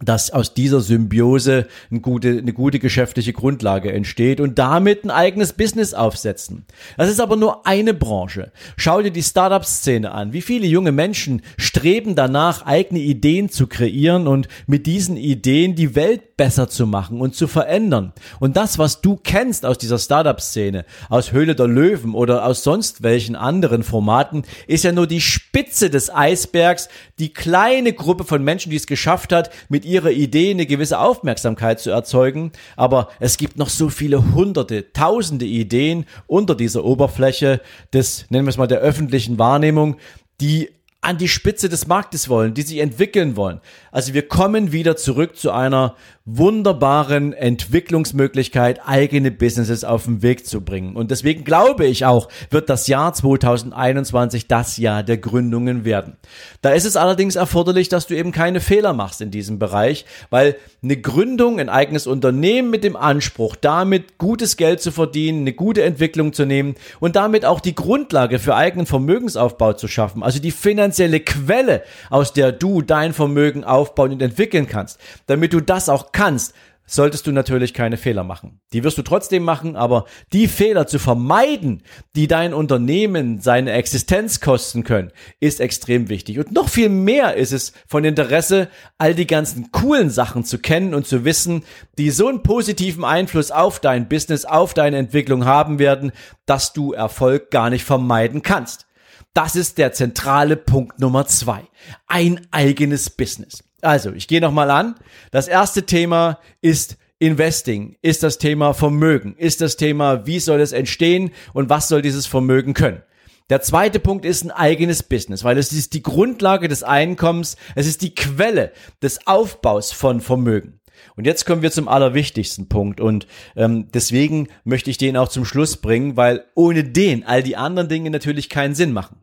dass 0.03 0.31
aus 0.31 0.53
dieser 0.53 0.81
Symbiose 0.81 1.67
eine 1.91 1.99
gute, 1.99 2.29
eine 2.29 2.53
gute 2.53 2.79
geschäftliche 2.79 3.33
Grundlage 3.33 3.91
entsteht 3.91 4.39
und 4.39 4.59
damit 4.59 5.03
ein 5.03 5.11
eigenes 5.11 5.53
Business 5.53 5.93
aufsetzen. 5.93 6.65
Das 6.97 7.09
ist 7.09 7.19
aber 7.19 7.35
nur 7.35 7.65
eine 7.67 7.93
Branche. 7.93 8.51
Schau 8.77 9.01
dir 9.01 9.11
die 9.11 9.23
Startup-Szene 9.23 10.11
an. 10.11 10.33
Wie 10.33 10.41
viele 10.41 10.67
junge 10.67 10.91
Menschen 10.91 11.41
streben 11.57 12.15
danach, 12.15 12.65
eigene 12.65 12.99
Ideen 12.99 13.49
zu 13.49 13.67
kreieren 13.67 14.27
und 14.27 14.47
mit 14.67 14.85
diesen 14.85 15.17
Ideen 15.17 15.75
die 15.75 15.95
Welt 15.95 16.37
besser 16.37 16.69
zu 16.69 16.87
machen 16.87 17.19
und 17.19 17.35
zu 17.35 17.47
verändern. 17.47 18.13
Und 18.39 18.55
das, 18.55 18.79
was 18.79 19.01
du 19.01 19.17
kennst 19.17 19.65
aus 19.65 19.77
dieser 19.77 19.99
Startup-Szene, 19.99 20.85
aus 21.09 21.33
Höhle 21.33 21.53
der 21.53 21.67
Löwen 21.67 22.13
oder 22.13 22.45
aus 22.45 22.63
sonst 22.63 23.03
welchen 23.03 23.35
anderen 23.35 23.83
Formaten, 23.83 24.43
ist 24.65 24.85
ja 24.85 24.93
nur 24.93 25.05
die 25.05 25.19
Spitze 25.19 25.89
des 25.89 26.09
Eisbergs, 26.09 26.87
die 27.19 27.33
kleine 27.33 27.91
Gruppe 27.91 28.23
von 28.23 28.41
Menschen, 28.41 28.69
die 28.69 28.77
es 28.77 28.87
geschafft 28.87 29.33
hat, 29.33 29.49
mit 29.67 29.83
ihrer 29.89 30.11
Idee 30.11 30.51
eine 30.51 30.65
gewisse 30.65 30.99
Aufmerksamkeit 30.99 31.79
zu 31.79 31.89
erzeugen. 31.89 32.51
Aber 32.75 33.09
es 33.19 33.37
gibt 33.37 33.57
noch 33.57 33.69
so 33.69 33.89
viele 33.89 34.33
hunderte, 34.33 34.93
tausende 34.93 35.45
Ideen 35.45 36.05
unter 36.27 36.55
dieser 36.55 36.85
Oberfläche 36.85 37.61
des, 37.93 38.25
nennen 38.29 38.45
wir 38.45 38.51
es 38.51 38.57
mal, 38.57 38.67
der 38.67 38.79
öffentlichen 38.79 39.39
Wahrnehmung, 39.39 39.97
die 40.39 40.69
an 41.01 41.17
die 41.17 41.29
Spitze 41.29 41.69
des 41.69 41.87
Marktes 41.87 42.27
wollen, 42.27 42.53
die 42.53 42.61
sich 42.61 42.79
entwickeln 42.79 43.37
wollen. 43.37 43.61
Also 43.91 44.13
wir 44.13 44.27
kommen 44.27 44.73
wieder 44.73 44.97
zurück 44.97 45.37
zu 45.37 45.51
einer 45.51 45.95
wunderbaren 46.37 47.33
Entwicklungsmöglichkeit, 47.33 48.81
eigene 48.85 49.31
Businesses 49.31 49.83
auf 49.83 50.05
den 50.05 50.21
Weg 50.21 50.45
zu 50.45 50.61
bringen. 50.61 50.95
Und 50.95 51.11
deswegen 51.11 51.43
glaube 51.43 51.85
ich 51.85 52.05
auch, 52.05 52.29
wird 52.49 52.69
das 52.69 52.87
Jahr 52.87 53.13
2021 53.13 54.47
das 54.47 54.77
Jahr 54.77 55.03
der 55.03 55.17
Gründungen 55.17 55.85
werden. 55.85 56.17
Da 56.61 56.71
ist 56.71 56.85
es 56.85 56.97
allerdings 56.97 57.35
erforderlich, 57.35 57.89
dass 57.89 58.07
du 58.07 58.15
eben 58.15 58.31
keine 58.31 58.59
Fehler 58.59 58.93
machst 58.93 59.21
in 59.21 59.31
diesem 59.31 59.59
Bereich, 59.59 60.05
weil 60.29 60.55
eine 60.83 60.97
Gründung, 60.97 61.59
ein 61.59 61.69
eigenes 61.69 62.07
Unternehmen 62.07 62.69
mit 62.69 62.83
dem 62.83 62.95
Anspruch, 62.95 63.55
damit 63.55 64.17
gutes 64.17 64.57
Geld 64.57 64.81
zu 64.81 64.91
verdienen, 64.91 65.41
eine 65.41 65.53
gute 65.53 65.83
Entwicklung 65.83 66.33
zu 66.33 66.45
nehmen 66.45 66.75
und 66.99 67.15
damit 67.15 67.45
auch 67.45 67.59
die 67.59 67.75
Grundlage 67.75 68.39
für 68.39 68.55
eigenen 68.55 68.85
Vermögensaufbau 68.85 69.73
zu 69.73 69.87
schaffen, 69.87 70.23
also 70.23 70.39
die 70.39 70.51
finanzielle 70.51 71.19
Quelle, 71.19 71.83
aus 72.09 72.33
der 72.33 72.51
du 72.51 72.81
dein 72.81 73.13
Vermögen 73.13 73.63
aufbauen 73.63 74.11
und 74.11 74.21
entwickeln 74.21 74.67
kannst, 74.67 74.99
damit 75.27 75.53
du 75.53 75.59
das 75.59 75.89
auch 75.89 76.11
kannst, 76.19 76.53
solltest 76.85 77.27
du 77.27 77.31
natürlich 77.31 77.73
keine 77.73 77.95
Fehler 77.95 78.25
machen. 78.25 78.59
Die 78.73 78.83
wirst 78.83 78.97
du 78.97 79.03
trotzdem 79.03 79.43
machen, 79.43 79.77
aber 79.77 80.03
die 80.33 80.49
Fehler 80.49 80.85
zu 80.85 80.99
vermeiden, 80.99 81.81
die 82.13 82.27
dein 82.27 82.53
Unternehmen 82.53 83.39
seine 83.39 83.71
Existenz 83.71 84.41
kosten 84.41 84.83
können, 84.83 85.13
ist 85.39 85.61
extrem 85.61 86.09
wichtig. 86.09 86.37
Und 86.37 86.51
noch 86.51 86.67
viel 86.67 86.89
mehr 86.89 87.35
ist 87.35 87.53
es 87.53 87.71
von 87.87 88.03
Interesse, 88.03 88.67
all 88.97 89.15
die 89.15 89.27
ganzen 89.27 89.71
coolen 89.71 90.09
Sachen 90.09 90.43
zu 90.43 90.59
kennen 90.59 90.93
und 90.93 91.07
zu 91.07 91.23
wissen, 91.23 91.63
die 91.97 92.09
so 92.09 92.27
einen 92.27 92.43
positiven 92.43 93.05
Einfluss 93.05 93.51
auf 93.51 93.79
dein 93.79 94.09
Business, 94.09 94.43
auf 94.43 94.73
deine 94.73 94.97
Entwicklung 94.97 95.45
haben 95.45 95.79
werden, 95.79 96.11
dass 96.45 96.73
du 96.73 96.91
Erfolg 96.91 97.49
gar 97.49 97.69
nicht 97.69 97.85
vermeiden 97.85 98.41
kannst. 98.41 98.87
Das 99.33 99.55
ist 99.55 99.77
der 99.77 99.93
zentrale 99.93 100.57
Punkt 100.57 100.99
Nummer 100.99 101.27
zwei. 101.27 101.61
Ein 102.07 102.45
eigenes 102.51 103.09
Business. 103.09 103.63
Also, 103.81 104.11
ich 104.11 104.27
gehe 104.27 104.41
nochmal 104.41 104.71
an. 104.71 104.95
Das 105.31 105.47
erste 105.47 105.85
Thema 105.85 106.39
ist 106.61 106.97
Investing, 107.19 107.97
ist 108.01 108.23
das 108.23 108.37
Thema 108.37 108.73
Vermögen, 108.73 109.35
ist 109.37 109.59
das 109.59 109.75
Thema, 109.75 110.25
wie 110.25 110.39
soll 110.39 110.61
es 110.61 110.71
entstehen 110.71 111.31
und 111.53 111.69
was 111.69 111.89
soll 111.89 112.01
dieses 112.01 112.25
Vermögen 112.25 112.73
können. 112.73 113.03
Der 113.49 113.61
zweite 113.61 113.99
Punkt 113.99 114.25
ist 114.25 114.43
ein 114.43 114.51
eigenes 114.51 115.03
Business, 115.03 115.43
weil 115.43 115.57
es 115.57 115.73
ist 115.73 115.93
die 115.93 116.03
Grundlage 116.03 116.67
des 116.67 116.83
Einkommens, 116.83 117.57
es 117.75 117.87
ist 117.87 118.03
die 118.03 118.13
Quelle 118.15 118.71
des 119.01 119.25
Aufbaus 119.27 119.91
von 119.91 120.21
Vermögen. 120.21 120.79
Und 121.15 121.25
jetzt 121.25 121.45
kommen 121.45 121.61
wir 121.61 121.71
zum 121.71 121.87
allerwichtigsten 121.87 122.69
Punkt 122.69 123.01
und 123.01 123.27
ähm, 123.55 123.87
deswegen 123.93 124.47
möchte 124.63 124.89
ich 124.89 124.97
den 124.97 125.17
auch 125.17 125.29
zum 125.29 125.45
Schluss 125.45 125.77
bringen, 125.77 126.15
weil 126.15 126.45
ohne 126.55 126.83
den 126.83 127.25
all 127.25 127.43
die 127.43 127.57
anderen 127.57 127.89
Dinge 127.89 128.11
natürlich 128.11 128.49
keinen 128.49 128.75
Sinn 128.75 128.93
machen. 128.93 129.17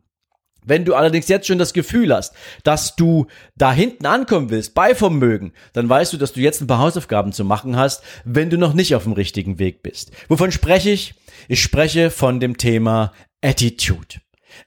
Wenn 0.67 0.85
du 0.85 0.93
allerdings 0.93 1.27
jetzt 1.27 1.47
schon 1.47 1.57
das 1.57 1.73
Gefühl 1.73 2.13
hast, 2.13 2.33
dass 2.63 2.95
du 2.95 3.27
da 3.55 3.71
hinten 3.71 4.05
ankommen 4.05 4.49
willst 4.49 4.73
bei 4.73 4.93
Vermögen, 4.93 5.53
dann 5.73 5.87
weißt 5.89 6.13
du, 6.13 6.17
dass 6.17 6.33
du 6.33 6.41
jetzt 6.41 6.61
ein 6.61 6.67
paar 6.67 6.79
Hausaufgaben 6.79 7.31
zu 7.31 7.45
machen 7.45 7.77
hast, 7.77 8.03
wenn 8.25 8.49
du 8.49 8.57
noch 8.57 8.73
nicht 8.73 8.93
auf 8.93 9.03
dem 9.03 9.13
richtigen 9.13 9.59
Weg 9.59 9.81
bist. 9.81 10.11
Wovon 10.27 10.51
spreche 10.51 10.89
ich? 10.89 11.15
Ich 11.47 11.61
spreche 11.61 12.11
von 12.11 12.39
dem 12.39 12.57
Thema 12.57 13.13
Attitude. 13.41 14.19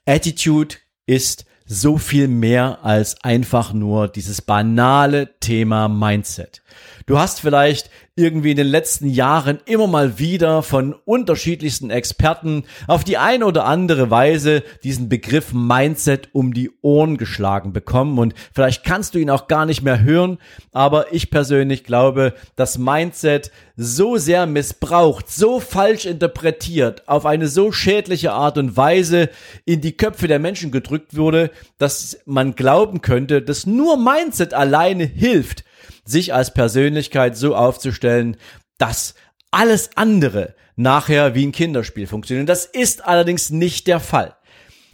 Attitude 0.07 0.77
ist 1.07 1.45
so 1.67 1.99
viel 1.99 2.27
mehr 2.27 2.81
als 2.83 3.23
einfach 3.23 3.73
nur 3.73 4.09
dieses 4.09 4.43
banale 4.43 5.39
Thema 5.39 5.89
Mindset. 5.89 6.63
Du 7.11 7.19
hast 7.19 7.41
vielleicht 7.41 7.91
irgendwie 8.15 8.53
in 8.53 8.57
den 8.57 8.69
letzten 8.69 9.09
Jahren 9.09 9.59
immer 9.65 9.89
mal 9.89 10.21
wieder 10.21 10.63
von 10.63 10.93
unterschiedlichsten 10.93 11.91
Experten 11.91 12.63
auf 12.87 13.03
die 13.03 13.19
eine 13.19 13.47
oder 13.47 13.65
andere 13.65 14.13
Weise 14.13 14.63
diesen 14.85 15.09
Begriff 15.09 15.53
Mindset 15.53 16.29
um 16.33 16.55
die 16.55 16.71
Ohren 16.83 17.17
geschlagen 17.17 17.73
bekommen. 17.73 18.17
Und 18.21 18.35
vielleicht 18.55 18.85
kannst 18.85 19.17
du 19.17 19.19
ihn 19.19 19.29
auch 19.29 19.49
gar 19.49 19.67
nicht 19.67 19.83
mehr 19.83 20.01
hören, 20.03 20.39
aber 20.71 21.13
ich 21.13 21.31
persönlich 21.33 21.83
glaube, 21.83 22.33
dass 22.55 22.79
Mindset 22.79 23.51
so 23.77 24.17
sehr 24.17 24.47
missbraucht, 24.47 25.29
so 25.29 25.59
falsch 25.59 26.07
interpretiert, 26.07 27.09
auf 27.09 27.27
eine 27.27 27.49
so 27.49 27.73
schädliche 27.73 28.31
Art 28.31 28.57
und 28.57 28.77
Weise 28.77 29.31
in 29.65 29.81
die 29.81 29.97
Köpfe 29.97 30.29
der 30.29 30.39
Menschen 30.39 30.71
gedrückt 30.71 31.17
wurde, 31.17 31.51
dass 31.79 32.21
man 32.25 32.55
glauben 32.55 33.01
könnte, 33.01 33.43
dass 33.43 33.67
nur 33.67 33.97
Mindset 33.97 34.55
alleine 34.55 35.03
hilft, 35.03 35.65
sich 36.11 36.35
als 36.35 36.53
Persönlichkeit 36.53 37.37
so 37.37 37.55
aufzustellen, 37.55 38.37
dass 38.79 39.15
alles 39.51 39.91
andere 39.97 40.55
nachher 40.77 41.35
wie 41.35 41.47
ein 41.47 41.53
Kinderspiel 41.53 42.07
funktioniert. 42.07 42.49
das 42.49 42.65
ist 42.65 43.05
allerdings 43.05 43.51
nicht 43.51 43.87
der 43.87 44.01
Fall. 44.01 44.37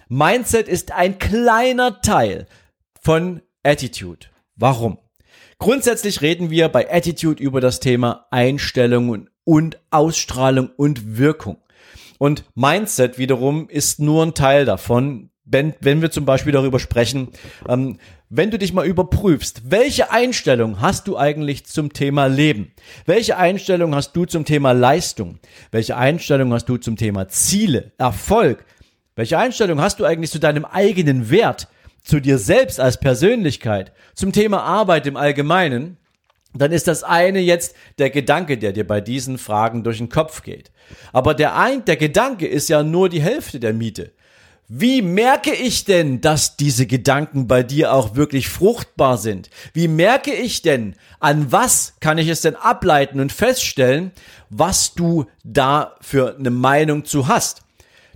Mindset 0.09 0.69
ist 0.69 0.93
ein 0.93 1.19
kleiner 1.19 2.01
Teil 2.01 2.47
von 3.01 3.43
Attitude. 3.63 4.27
Warum? 4.55 4.99
Grundsätzlich 5.59 6.21
reden 6.21 6.51
wir 6.51 6.69
bei 6.69 6.93
Attitude 6.93 7.43
über 7.43 7.61
das 7.61 7.81
Thema 7.81 8.27
Einstellung 8.31 9.29
und 9.45 9.81
Ausstrahlung 9.91 10.71
und 10.77 11.17
Wirkung. 11.17 11.59
Und 12.19 12.45
Mindset 12.55 13.19
wiederum 13.19 13.69
ist 13.69 14.01
nur 14.01 14.25
ein 14.25 14.35
Teil 14.35 14.65
davon, 14.65 15.31
wenn, 15.47 15.75
wenn 15.81 16.03
wir 16.03 16.11
zum 16.11 16.25
Beispiel 16.25 16.53
darüber 16.53 16.79
sprechen, 16.79 17.29
ähm, 17.69 17.99
wenn 18.29 18.50
du 18.50 18.59
dich 18.59 18.73
mal 18.73 18.85
überprüfst, 18.85 19.62
welche 19.71 20.11
Einstellung 20.11 20.81
hast 20.81 21.07
du 21.07 21.17
eigentlich 21.17 21.65
zum 21.65 21.93
Thema 21.93 22.26
Leben? 22.26 22.73
Welche 23.07 23.37
Einstellung 23.37 23.95
hast 23.95 24.12
du 24.15 24.25
zum 24.25 24.45
Thema 24.45 24.73
Leistung? 24.73 25.38
Welche 25.71 25.97
Einstellung 25.97 26.53
hast 26.53 26.69
du 26.69 26.76
zum 26.76 26.97
Thema 26.97 27.29
Ziele, 27.29 27.93
Erfolg? 27.97 28.65
Welche 29.15 29.38
Einstellung 29.38 29.81
hast 29.81 30.00
du 30.00 30.05
eigentlich 30.05 30.33
zu 30.33 30.41
deinem 30.41 30.65
eigenen 30.65 31.31
Wert, 31.31 31.69
zu 32.03 32.21
dir 32.21 32.38
selbst 32.38 32.81
als 32.81 32.99
Persönlichkeit, 32.99 33.93
zum 34.15 34.33
Thema 34.33 34.62
Arbeit 34.62 35.07
im 35.07 35.17
Allgemeinen? 35.17 35.97
dann 36.59 36.73
ist 36.73 36.88
das 36.88 37.03
eine 37.03 37.41
jetzt 37.41 37.75
der 37.99 38.09
Gedanke, 38.09 38.57
der 38.57 38.73
dir 38.73 38.87
bei 38.87 39.03
diesen 39.03 39.37
Fragen 39.37 39.85
durch 39.85 39.99
den 39.99 40.09
Kopf 40.09 40.43
geht. 40.43 40.71
Aber 41.12 41.35
der 41.35 41.55
ein, 41.55 41.85
der 41.85 41.97
Gedanke 41.97 42.47
ist 42.47 42.71
ja 42.71 42.83
nur 42.83 43.11
die 43.11 43.21
Hälfte 43.21 43.61
der 43.61 43.75
Miete. 43.75 44.12
Wie 44.69 45.01
merke 45.01 45.55
ich 45.55 45.85
denn, 45.85 46.21
dass 46.21 46.57
diese 46.57 46.87
Gedanken 46.87 47.47
bei 47.47 47.63
dir 47.63 47.93
auch 47.93 48.17
wirklich 48.17 48.49
fruchtbar 48.49 49.17
sind? 49.17 49.49
Wie 49.75 49.87
merke 49.87 50.35
ich 50.35 50.61
denn, 50.61 50.97
an 51.21 51.53
was 51.53 51.95
kann 52.01 52.19
ich 52.19 52.27
es 52.27 52.41
denn 52.41 52.57
ableiten 52.57 53.21
und 53.21 53.31
feststellen, 53.31 54.11
was 54.51 54.95
du 54.95 55.27
da 55.45 55.95
für 56.01 56.37
eine 56.37 56.51
Meinung 56.51 57.05
zu 57.05 57.29
hast? 57.29 57.63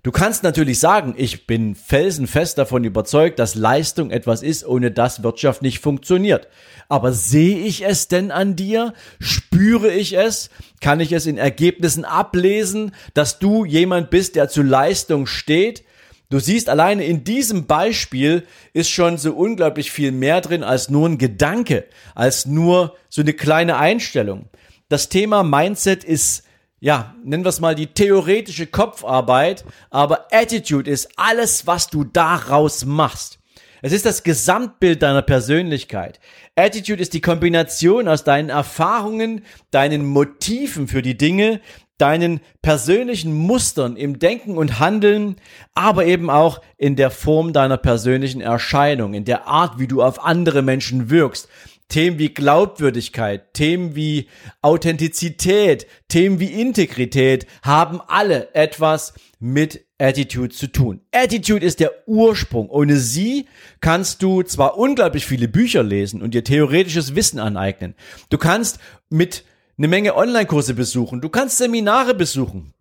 Du 0.03 0.11
kannst 0.11 0.43
natürlich 0.43 0.81
sagen, 0.81 1.15
ich 1.17 1.47
bin 1.47 1.77
felsenfest 1.77 2.59
davon 2.59 2.83
überzeugt, 2.83 3.39
dass 3.39 3.55
Leistung 3.55 4.11
etwas 4.11 4.43
ist, 4.43 4.67
ohne 4.67 4.91
das 4.91 5.23
Wirtschaft 5.23 5.63
nicht 5.63 5.79
funktioniert. 5.79 6.49
Aber 6.89 7.13
sehe 7.13 7.59
ich 7.59 7.85
es 7.85 8.09
denn 8.09 8.33
an 8.33 8.57
dir? 8.57 8.95
Spüre 9.21 9.93
ich 9.93 10.17
es? 10.17 10.51
Kann 10.81 10.99
ich 10.99 11.13
es 11.13 11.27
in 11.27 11.39
Ergebnissen 11.39 12.05
ablesen, 12.05 12.93
dass 13.15 13.39
du 13.39 13.65
jemand 13.65 14.11
bist, 14.11 14.35
der 14.35 14.49
zu 14.49 14.63
Leistung 14.63 15.27
steht? 15.27 15.85
Du 16.31 16.39
siehst, 16.39 16.69
alleine 16.69 17.05
in 17.05 17.25
diesem 17.25 17.67
Beispiel 17.67 18.47
ist 18.73 18.89
schon 18.89 19.19
so 19.19 19.35
unglaublich 19.35 19.91
viel 19.91 20.13
mehr 20.13 20.41
drin 20.41 20.63
als 20.63 20.89
nur 20.89 21.09
ein 21.09 21.19
Gedanke, 21.19 21.87
als 22.15 22.47
nur 22.47 22.97
so 23.09 23.21
eine 23.21 23.33
kleine 23.33 23.79
Einstellung. 23.79 24.49
Das 24.89 25.09
Thema 25.09 25.43
Mindset 25.43 26.05
ist, 26.05 26.45
ja, 26.79 27.17
nennen 27.25 27.45
wir 27.45 27.49
es 27.49 27.59
mal 27.59 27.75
die 27.75 27.89
theoretische 27.89 28.69
Kopfarbeit, 28.69 29.65
aber 29.91 30.29
Attitude 30.31 30.89
ist 30.89 31.09
alles, 31.17 31.67
was 31.67 31.89
du 31.89 32.05
daraus 32.05 32.85
machst. 32.85 33.41
Es 33.83 33.93
ist 33.93 34.07
das 34.07 34.23
Gesamtbild 34.23 35.03
deiner 35.03 35.23
Persönlichkeit. 35.23 36.21
Attitude 36.55 37.03
ist 37.03 37.13
die 37.13 37.21
Kombination 37.21 38.07
aus 38.07 38.23
deinen 38.23 38.51
Erfahrungen, 38.51 39.45
deinen 39.73 40.05
Motiven 40.05 40.87
für 40.87 41.03
die 41.03 41.17
Dinge, 41.17 41.61
deinen 42.01 42.41
persönlichen 42.63 43.33
Mustern 43.33 43.97
im 43.97 44.19
Denken 44.19 44.57
und 44.57 44.79
Handeln, 44.79 45.37
aber 45.75 46.07
eben 46.07 46.31
auch 46.31 46.61
in 46.77 46.97
der 46.97 47.11
Form 47.11 47.53
deiner 47.53 47.77
persönlichen 47.77 48.41
Erscheinung, 48.41 49.15
in 49.15 49.25
der 49.25 49.47
Art, 49.47 49.79
wie 49.79 49.87
du 49.87 50.03
auf 50.03 50.25
andere 50.25 50.63
Menschen 50.63 51.11
wirkst. 51.11 51.49
Themen 51.91 52.19
wie 52.19 52.33
Glaubwürdigkeit, 52.33 53.53
Themen 53.53 53.97
wie 53.97 54.29
Authentizität, 54.63 55.87
Themen 56.09 56.39
wie 56.39 56.61
Integrität 56.61 57.47
haben 57.63 58.01
alle 58.07 58.55
etwas 58.55 59.13
mit 59.41 59.85
Attitude 59.99 60.55
zu 60.55 60.69
tun. 60.69 61.01
Attitude 61.13 61.67
ist 61.67 61.81
der 61.81 61.93
Ursprung. 62.07 62.71
Ohne 62.71 62.97
sie 62.97 63.47
kannst 63.81 64.23
du 64.23 64.43
zwar 64.43 64.79
unglaublich 64.79 65.27
viele 65.27 65.49
Bücher 65.49 65.83
lesen 65.83 66.23
und 66.23 66.33
dir 66.33 66.45
theoretisches 66.45 67.15
Wissen 67.15 67.39
aneignen. 67.39 67.95
Du 68.31 68.39
kannst 68.39 68.79
mit 69.11 69.45
eine 69.81 69.89
Menge 69.89 70.15
Online-Kurse 70.15 70.75
besuchen, 70.75 71.23
du 71.23 71.31
kannst 71.31 71.57
Seminare 71.57 72.13
besuchen. 72.13 72.75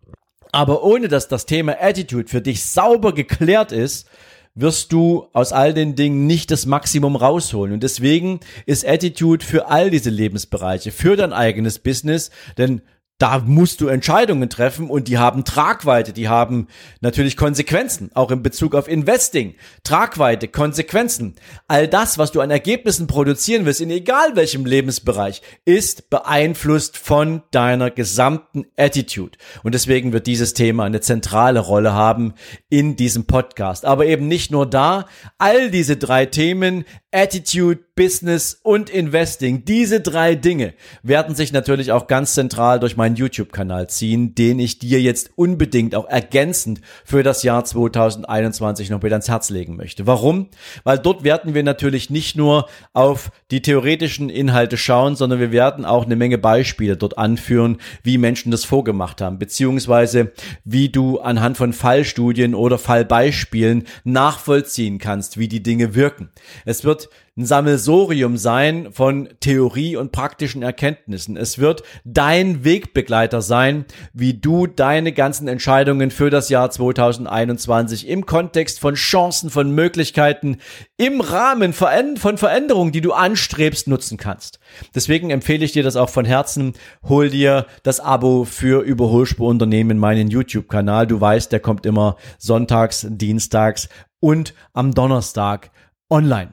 Aber 0.52 0.84
ohne 0.84 1.08
dass 1.08 1.28
das 1.28 1.46
Thema 1.46 1.80
Attitude 1.80 2.28
für 2.28 2.42
dich 2.42 2.66
sauber 2.66 3.14
geklärt 3.14 3.72
ist, 3.72 4.06
wirst 4.54 4.92
du 4.92 5.26
aus 5.32 5.54
all 5.54 5.72
den 5.72 5.94
Dingen 5.94 6.26
nicht 6.26 6.50
das 6.50 6.66
Maximum 6.66 7.16
rausholen. 7.16 7.72
Und 7.72 7.82
deswegen 7.82 8.40
ist 8.66 8.86
Attitude 8.86 9.42
für 9.42 9.68
all 9.68 9.88
diese 9.88 10.10
Lebensbereiche, 10.10 10.92
für 10.92 11.16
dein 11.16 11.32
eigenes 11.32 11.78
Business, 11.78 12.30
denn 12.58 12.82
da 13.20 13.38
musst 13.38 13.82
du 13.82 13.88
Entscheidungen 13.88 14.48
treffen 14.48 14.88
und 14.88 15.06
die 15.06 15.18
haben 15.18 15.44
Tragweite, 15.44 16.14
die 16.14 16.28
haben 16.28 16.68
natürlich 17.02 17.36
Konsequenzen, 17.36 18.10
auch 18.14 18.30
in 18.30 18.42
Bezug 18.42 18.74
auf 18.74 18.88
Investing. 18.88 19.56
Tragweite, 19.84 20.48
Konsequenzen. 20.48 21.36
All 21.68 21.86
das, 21.86 22.16
was 22.16 22.32
du 22.32 22.40
an 22.40 22.50
Ergebnissen 22.50 23.06
produzieren 23.06 23.66
willst, 23.66 23.82
in 23.82 23.90
egal 23.90 24.36
welchem 24.36 24.64
Lebensbereich, 24.64 25.42
ist 25.66 26.08
beeinflusst 26.08 26.96
von 26.96 27.42
deiner 27.50 27.90
gesamten 27.90 28.64
Attitude. 28.78 29.36
Und 29.62 29.74
deswegen 29.74 30.14
wird 30.14 30.26
dieses 30.26 30.54
Thema 30.54 30.84
eine 30.84 31.02
zentrale 31.02 31.60
Rolle 31.60 31.92
haben 31.92 32.32
in 32.70 32.96
diesem 32.96 33.26
Podcast. 33.26 33.84
Aber 33.84 34.06
eben 34.06 34.28
nicht 34.28 34.50
nur 34.50 34.64
da, 34.64 35.04
all 35.36 35.70
diese 35.70 35.98
drei 35.98 36.24
Themen 36.24 36.86
Attitude, 37.12 37.80
Business 37.96 38.58
und 38.62 38.88
Investing. 38.88 39.64
Diese 39.64 40.00
drei 40.00 40.36
Dinge 40.36 40.74
werden 41.02 41.34
sich 41.34 41.52
natürlich 41.52 41.90
auch 41.90 42.06
ganz 42.06 42.34
zentral 42.34 42.78
durch 42.78 42.96
meinen 42.96 43.16
YouTube-Kanal 43.16 43.90
ziehen, 43.90 44.34
den 44.34 44.58
ich 44.58 44.78
dir 44.78 45.00
jetzt 45.00 45.30
unbedingt 45.34 45.94
auch 45.94 46.08
ergänzend 46.08 46.80
für 47.04 47.22
das 47.22 47.42
Jahr 47.42 47.64
2021 47.64 48.90
noch 48.90 49.02
mit 49.02 49.12
ans 49.12 49.28
Herz 49.28 49.50
legen 49.50 49.76
möchte. 49.76 50.06
Warum? 50.06 50.48
Weil 50.84 50.98
dort 50.98 51.24
werden 51.24 51.52
wir 51.52 51.64
natürlich 51.64 52.10
nicht 52.10 52.36
nur 52.36 52.68
auf 52.92 53.30
die 53.50 53.60
theoretischen 53.60 54.30
Inhalte 54.30 54.76
schauen, 54.76 55.16
sondern 55.16 55.40
wir 55.40 55.52
werden 55.52 55.84
auch 55.84 56.04
eine 56.04 56.16
Menge 56.16 56.38
Beispiele 56.38 56.96
dort 56.96 57.18
anführen, 57.18 57.78
wie 58.04 58.18
Menschen 58.18 58.52
das 58.52 58.64
vorgemacht 58.64 59.20
haben, 59.20 59.38
beziehungsweise 59.38 60.32
wie 60.64 60.90
du 60.90 61.18
anhand 61.18 61.56
von 61.56 61.72
Fallstudien 61.72 62.54
oder 62.54 62.78
Fallbeispielen 62.78 63.84
nachvollziehen 64.04 64.98
kannst, 64.98 65.38
wie 65.38 65.48
die 65.48 65.62
Dinge 65.62 65.94
wirken. 65.94 66.30
Es 66.64 66.84
wird 66.84 66.99
wird 67.00 67.08
ein 67.36 67.46
Sammelsorium 67.46 68.36
sein 68.36 68.88
von 68.92 69.28
Theorie 69.40 69.96
und 69.96 70.12
praktischen 70.12 70.62
Erkenntnissen. 70.62 71.36
Es 71.36 71.58
wird 71.58 71.82
dein 72.04 72.64
Wegbegleiter 72.64 73.40
sein, 73.40 73.86
wie 74.12 74.34
du 74.34 74.66
deine 74.66 75.12
ganzen 75.12 75.48
Entscheidungen 75.48 76.10
für 76.10 76.28
das 76.28 76.50
Jahr 76.50 76.70
2021 76.70 78.08
im 78.08 78.26
Kontext 78.26 78.80
von 78.80 78.94
Chancen, 78.94 79.48
von 79.48 79.70
Möglichkeiten, 79.74 80.58
im 80.98 81.22
Rahmen 81.22 81.72
von 81.72 82.36
Veränderungen, 82.36 82.92
die 82.92 83.00
du 83.00 83.12
anstrebst, 83.12 83.88
nutzen 83.88 84.18
kannst. 84.18 84.58
Deswegen 84.94 85.30
empfehle 85.30 85.64
ich 85.64 85.72
dir 85.72 85.84
das 85.84 85.96
auch 85.96 86.10
von 86.10 86.26
Herzen. 86.26 86.74
Hol 87.08 87.30
dir 87.30 87.66
das 87.84 88.00
Abo 88.00 88.44
für 88.44 88.82
Überholspurunternehmen 88.82 89.92
in 89.92 89.98
meinen 89.98 90.28
YouTube-Kanal. 90.28 91.06
Du 91.06 91.20
weißt, 91.20 91.52
der 91.52 91.60
kommt 91.60 91.86
immer 91.86 92.16
sonntags, 92.38 93.06
dienstags 93.08 93.88
und 94.18 94.52
am 94.74 94.92
Donnerstag 94.92 95.70
online. 96.10 96.52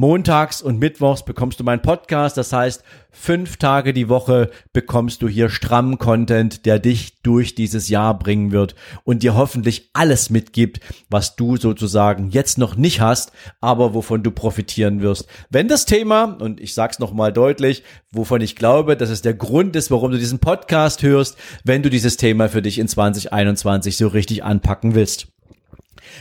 Montags 0.00 0.62
und 0.62 0.78
Mittwochs 0.78 1.26
bekommst 1.26 1.60
du 1.60 1.64
meinen 1.64 1.82
Podcast. 1.82 2.38
Das 2.38 2.54
heißt, 2.54 2.82
fünf 3.10 3.58
Tage 3.58 3.92
die 3.92 4.08
Woche 4.08 4.50
bekommst 4.72 5.20
du 5.20 5.28
hier 5.28 5.50
strammen 5.50 5.98
Content, 5.98 6.64
der 6.64 6.78
dich 6.78 7.20
durch 7.22 7.54
dieses 7.54 7.90
Jahr 7.90 8.18
bringen 8.18 8.50
wird 8.50 8.74
und 9.04 9.22
dir 9.22 9.34
hoffentlich 9.34 9.90
alles 9.92 10.30
mitgibt, 10.30 10.80
was 11.10 11.36
du 11.36 11.58
sozusagen 11.58 12.30
jetzt 12.30 12.56
noch 12.56 12.76
nicht 12.76 13.02
hast, 13.02 13.32
aber 13.60 13.92
wovon 13.92 14.22
du 14.22 14.30
profitieren 14.30 15.02
wirst. 15.02 15.28
Wenn 15.50 15.68
das 15.68 15.84
Thema, 15.84 16.24
und 16.40 16.62
ich 16.62 16.72
sag's 16.72 16.98
nochmal 16.98 17.30
deutlich, 17.30 17.82
wovon 18.10 18.40
ich 18.40 18.56
glaube, 18.56 18.96
dass 18.96 19.10
es 19.10 19.20
der 19.20 19.34
Grund 19.34 19.76
ist, 19.76 19.90
warum 19.90 20.12
du 20.12 20.18
diesen 20.18 20.38
Podcast 20.38 21.02
hörst, 21.02 21.36
wenn 21.62 21.82
du 21.82 21.90
dieses 21.90 22.16
Thema 22.16 22.48
für 22.48 22.62
dich 22.62 22.78
in 22.78 22.88
2021 22.88 23.98
so 23.98 24.08
richtig 24.08 24.44
anpacken 24.44 24.94
willst. 24.94 25.28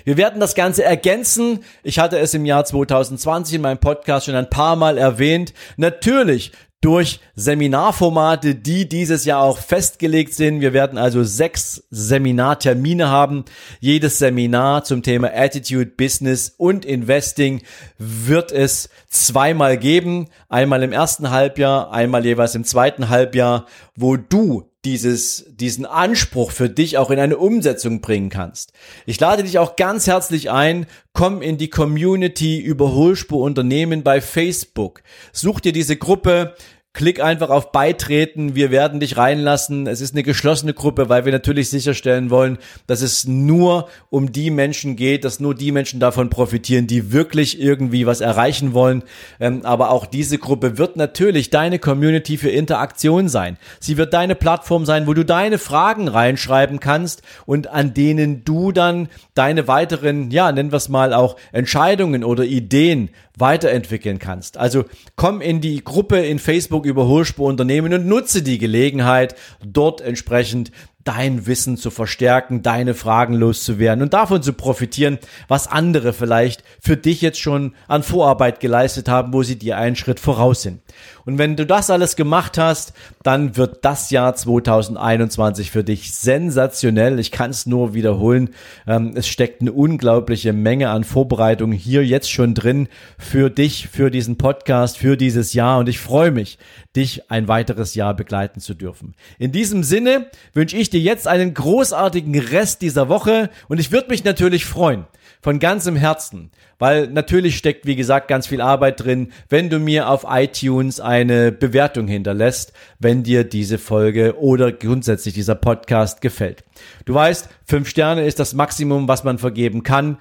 Wir 0.05 0.17
werden 0.17 0.39
das 0.39 0.55
Ganze 0.55 0.83
ergänzen. 0.83 1.63
Ich 1.83 1.99
hatte 1.99 2.19
es 2.19 2.33
im 2.33 2.45
Jahr 2.45 2.65
2020 2.65 3.55
in 3.55 3.61
meinem 3.61 3.79
Podcast 3.79 4.25
schon 4.25 4.35
ein 4.35 4.49
paar 4.49 4.75
Mal 4.75 4.97
erwähnt. 4.97 5.53
Natürlich 5.77 6.51
durch 6.81 7.19
Seminarformate, 7.35 8.55
die 8.55 8.87
dieses 8.87 9.25
Jahr 9.25 9.41
auch 9.41 9.57
festgelegt 9.57 10.33
sind. 10.33 10.61
Wir 10.61 10.71
werden 10.71 10.97
also 10.97 11.23
sechs 11.23 11.83
Seminartermine 11.89 13.09
haben. 13.09 13.43
Jedes 13.81 14.19
Seminar 14.19 14.85
zum 14.85 15.03
Thema 15.03 15.31
Attitude, 15.33 15.87
Business 15.87 16.53
und 16.57 16.85
Investing 16.85 17.61
wird 17.97 18.53
es 18.53 18.89
zweimal 19.09 19.77
geben. 19.77 20.27
Einmal 20.47 20.83
im 20.83 20.91
ersten 20.91 21.31
Halbjahr, 21.31 21.91
einmal 21.91 22.25
jeweils 22.25 22.55
im 22.55 22.63
zweiten 22.63 23.09
Halbjahr, 23.09 23.65
wo 23.95 24.15
du 24.15 24.69
dieses, 24.85 25.45
diesen 25.49 25.85
Anspruch 25.85 26.51
für 26.51 26.69
dich 26.69 26.97
auch 26.97 27.09
in 27.09 27.19
eine 27.19 27.37
Umsetzung 27.37 27.99
bringen 27.99 28.29
kannst. 28.29 28.71
Ich 29.05 29.19
lade 29.19 29.43
dich 29.43 29.59
auch 29.59 29.75
ganz 29.75 30.07
herzlich 30.07 30.51
ein, 30.51 30.85
komm 31.11 31.41
in 31.41 31.57
die 31.57 31.69
Community 31.69 32.59
Überholspur 32.59 33.41
Unternehmen 33.41 34.03
bei 34.03 34.21
Facebook. 34.21 35.01
Such 35.33 35.59
dir 35.59 35.73
diese 35.73 35.97
Gruppe, 35.97 36.55
Klick 36.99 37.23
einfach 37.23 37.49
auf 37.49 37.71
Beitreten. 37.71 38.55
Wir 38.55 38.71
werden 38.71 38.99
dich 38.99 39.15
reinlassen. 39.15 39.87
Es 39.87 40.01
ist 40.01 40.13
eine 40.13 40.21
geschlossene 40.21 40.73
Gruppe, 40.73 41.07
weil 41.07 41.23
wir 41.23 41.31
natürlich 41.31 41.69
sicherstellen 41.69 42.29
wollen, 42.29 42.57
dass 42.87 43.01
es 43.01 43.25
nur 43.25 43.87
um 44.09 44.33
die 44.33 44.51
Menschen 44.51 44.97
geht, 44.97 45.23
dass 45.23 45.39
nur 45.39 45.55
die 45.55 45.71
Menschen 45.71 46.01
davon 46.01 46.29
profitieren, 46.29 46.87
die 46.87 47.13
wirklich 47.13 47.61
irgendwie 47.61 48.05
was 48.05 48.19
erreichen 48.19 48.73
wollen. 48.73 49.03
Ähm, 49.39 49.61
aber 49.63 49.91
auch 49.91 50.07
diese 50.07 50.39
Gruppe 50.39 50.77
wird 50.77 50.97
natürlich 50.97 51.49
deine 51.49 51.79
Community 51.79 52.35
für 52.37 52.49
Interaktion 52.49 53.29
sein. 53.29 53.55
Sie 53.79 53.95
wird 53.95 54.13
deine 54.13 54.35
Plattform 54.35 54.85
sein, 54.85 55.07
wo 55.07 55.13
du 55.13 55.23
deine 55.23 55.57
Fragen 55.57 56.09
reinschreiben 56.09 56.81
kannst 56.81 57.21
und 57.45 57.67
an 57.67 57.93
denen 57.93 58.43
du 58.43 58.73
dann 58.73 59.07
deine 59.35 59.69
weiteren, 59.69 60.31
ja, 60.31 60.51
nennen 60.51 60.73
wir 60.73 60.75
es 60.75 60.89
mal 60.89 61.13
auch 61.13 61.37
Entscheidungen 61.53 62.25
oder 62.25 62.43
Ideen 62.43 63.09
weiterentwickeln 63.39 64.19
kannst. 64.19 64.57
Also 64.57 64.85
komm 65.15 65.41
in 65.41 65.61
die 65.61 65.83
Gruppe 65.83 66.19
in 66.19 66.39
Facebook 66.39 66.85
Überholspur 66.85 67.47
Unternehmen 67.47 67.93
und 67.93 68.07
nutze 68.07 68.41
die 68.41 68.57
Gelegenheit, 68.57 69.35
dort 69.65 70.01
entsprechend 70.01 70.71
dein 71.03 71.47
Wissen 71.47 71.77
zu 71.77 71.91
verstärken, 71.91 72.61
deine 72.61 72.93
Fragen 72.93 73.33
loszuwerden 73.33 74.03
und 74.03 74.13
davon 74.13 74.43
zu 74.43 74.53
profitieren, 74.53 75.17
was 75.47 75.67
andere 75.67 76.13
vielleicht 76.13 76.63
für 76.81 76.97
dich 76.97 77.21
jetzt 77.21 77.39
schon 77.39 77.73
an 77.87 78.03
Vorarbeit 78.03 78.59
geleistet 78.59 79.07
haben, 79.07 79.33
wo 79.33 79.41
sie 79.41 79.57
dir 79.57 79.77
einen 79.77 79.95
Schritt 79.95 80.19
voraus 80.19 80.61
sind. 80.61 80.81
Und 81.25 81.37
wenn 81.37 81.55
du 81.55 81.65
das 81.65 81.89
alles 81.89 82.15
gemacht 82.15 82.57
hast, 82.57 82.93
dann 83.23 83.55
wird 83.55 83.85
das 83.85 84.09
Jahr 84.09 84.35
2021 84.35 85.71
für 85.71 85.83
dich 85.83 86.13
sensationell. 86.13 87.19
Ich 87.19 87.31
kann 87.31 87.51
es 87.51 87.65
nur 87.65 87.93
wiederholen. 87.93 88.49
Ähm, 88.87 89.13
es 89.15 89.27
steckt 89.27 89.61
eine 89.61 89.71
unglaubliche 89.71 90.53
Menge 90.53 90.89
an 90.89 91.03
Vorbereitungen 91.03 91.77
hier 91.77 92.05
jetzt 92.05 92.31
schon 92.31 92.55
drin 92.55 92.87
für 93.17 93.49
dich, 93.49 93.87
für 93.87 94.09
diesen 94.09 94.37
Podcast, 94.37 94.97
für 94.97 95.17
dieses 95.17 95.53
Jahr. 95.53 95.77
Und 95.79 95.87
ich 95.87 95.99
freue 95.99 96.31
mich, 96.31 96.57
dich 96.95 97.29
ein 97.29 97.47
weiteres 97.47 97.93
Jahr 97.93 98.15
begleiten 98.15 98.59
zu 98.59 98.73
dürfen. 98.73 99.13
In 99.37 99.51
diesem 99.51 99.83
Sinne 99.83 100.31
wünsche 100.53 100.77
ich 100.77 100.88
dir 100.89 100.99
jetzt 100.99 101.27
einen 101.27 101.53
großartigen 101.53 102.37
Rest 102.37 102.81
dieser 102.81 103.09
Woche 103.09 103.49
und 103.67 103.79
ich 103.79 103.91
würde 103.91 104.09
mich 104.09 104.23
natürlich 104.23 104.65
freuen, 104.65 105.05
von 105.41 105.59
ganzem 105.59 105.95
Herzen, 105.95 106.51
weil 106.79 107.07
natürlich 107.07 107.57
steckt, 107.57 107.85
wie 107.85 107.95
gesagt, 107.95 108.27
ganz 108.27 108.47
viel 108.47 108.61
Arbeit 108.61 109.03
drin, 109.03 109.31
wenn 109.47 109.69
du 109.69 109.79
mir 109.79 110.09
auf 110.09 110.25
iTunes 110.27 110.99
eine 110.99 111.51
Bewertung 111.51 112.07
hinterlässt, 112.07 112.73
wenn 112.99 113.23
dir 113.23 113.43
diese 113.43 113.77
Folge 113.77 114.37
oder 114.39 114.71
grundsätzlich 114.71 115.33
dieser 115.33 115.55
Podcast 115.55 116.21
gefällt. 116.21 116.63
Du 117.05 117.13
weißt, 117.13 117.49
fünf 117.65 117.89
Sterne 117.89 118.25
ist 118.25 118.39
das 118.39 118.53
Maximum, 118.53 119.07
was 119.07 119.23
man 119.23 119.37
vergeben 119.37 119.83
kann 119.83 120.17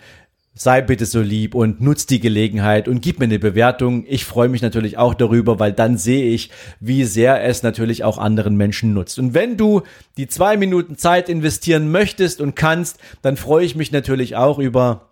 sei 0.58 0.82
bitte 0.82 1.06
so 1.06 1.20
lieb 1.20 1.54
und 1.54 1.80
nutz 1.80 2.04
die 2.04 2.18
Gelegenheit 2.18 2.88
und 2.88 3.00
gib 3.00 3.20
mir 3.20 3.26
eine 3.26 3.38
Bewertung. 3.38 4.04
Ich 4.08 4.24
freue 4.24 4.48
mich 4.48 4.60
natürlich 4.60 4.98
auch 4.98 5.14
darüber, 5.14 5.60
weil 5.60 5.72
dann 5.72 5.96
sehe 5.96 6.34
ich, 6.34 6.50
wie 6.80 7.04
sehr 7.04 7.44
es 7.44 7.62
natürlich 7.62 8.02
auch 8.02 8.18
anderen 8.18 8.56
Menschen 8.56 8.92
nutzt. 8.92 9.20
Und 9.20 9.34
wenn 9.34 9.56
du 9.56 9.82
die 10.16 10.26
zwei 10.26 10.56
Minuten 10.56 10.98
Zeit 10.98 11.28
investieren 11.28 11.92
möchtest 11.92 12.40
und 12.40 12.56
kannst, 12.56 12.98
dann 13.22 13.36
freue 13.36 13.64
ich 13.64 13.76
mich 13.76 13.92
natürlich 13.92 14.34
auch 14.34 14.58
über 14.58 15.08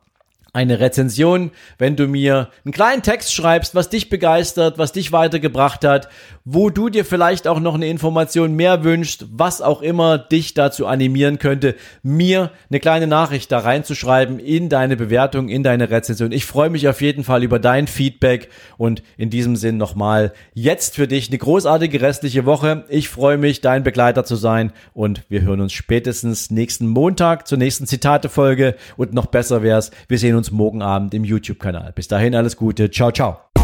eine 0.53 0.81
Rezension, 0.81 1.51
wenn 1.79 1.97
du 1.97 2.09
mir 2.09 2.49
einen 2.65 2.73
kleinen 2.73 3.03
Text 3.03 3.33
schreibst, 3.35 3.75
was 3.75 3.91
dich 3.91 4.09
begeistert, 4.09 4.79
was 4.79 4.91
dich 4.91 5.13
weitergebracht 5.13 5.85
hat, 5.85 6.09
wo 6.49 6.71
du 6.71 6.89
dir 6.89 7.05
vielleicht 7.05 7.49
auch 7.49 7.59
noch 7.59 7.75
eine 7.75 7.89
Information 7.89 8.55
mehr 8.55 8.85
wünschst, 8.85 9.27
was 9.33 9.61
auch 9.61 9.83
immer 9.83 10.17
dich 10.17 10.55
dazu 10.55 10.87
animieren 10.87 11.41
könnte, 11.41 11.75
mir 12.05 12.53
eine 12.71 12.79
kleine 12.79 13.09
Nachricht 13.09 13.51
da 13.51 13.59
reinzuschreiben 13.59 14.39
in 14.39 14.69
deine 14.69 14.97
Bewertung, 14.97 15.49
in 15.49 15.65
deine 15.65 15.91
Rezension. 15.91 16.31
Ich 16.31 16.47
freue 16.47 16.71
mich 16.71 16.87
auf 16.87 17.01
jeden 17.01 17.25
Fall 17.25 17.43
über 17.43 17.59
dein 17.59 17.89
Feedback 17.89 18.49
und 18.79 19.03
in 19.17 19.29
diesem 19.29 19.57
Sinn 19.57 19.77
nochmal 19.77 20.33
jetzt 20.55 20.95
für 20.95 21.09
dich 21.09 21.29
eine 21.29 21.39
großartige 21.39 22.01
restliche 22.01 22.47
Woche. 22.47 22.85
Ich 22.89 23.09
freue 23.09 23.39
mich, 23.39 23.61
dein 23.61 23.83
Begleiter 23.83 24.25
zu 24.25 24.37
sein 24.37 24.73
und 24.95 25.23
wir 25.29 25.43
hören 25.43 25.61
uns 25.61 25.73
spätestens 25.73 26.53
nächsten 26.53 26.87
Montag 26.87 27.49
zur 27.49 27.59
nächsten 27.59 27.89
Zitate-Folge 27.89 28.77
und 28.97 29.13
noch 29.13 29.27
besser 29.27 29.65
wär's, 29.65 29.91
wir 30.07 30.19
sehen 30.19 30.37
uns 30.37 30.53
morgen 30.53 30.81
Abend 30.81 31.13
im 31.13 31.25
YouTube-Kanal. 31.25 31.93
Bis 31.93 32.07
dahin 32.07 32.37
alles 32.37 32.57
Gute. 32.57 32.89
Ciao, 32.93 33.11
ciao. 33.11 33.56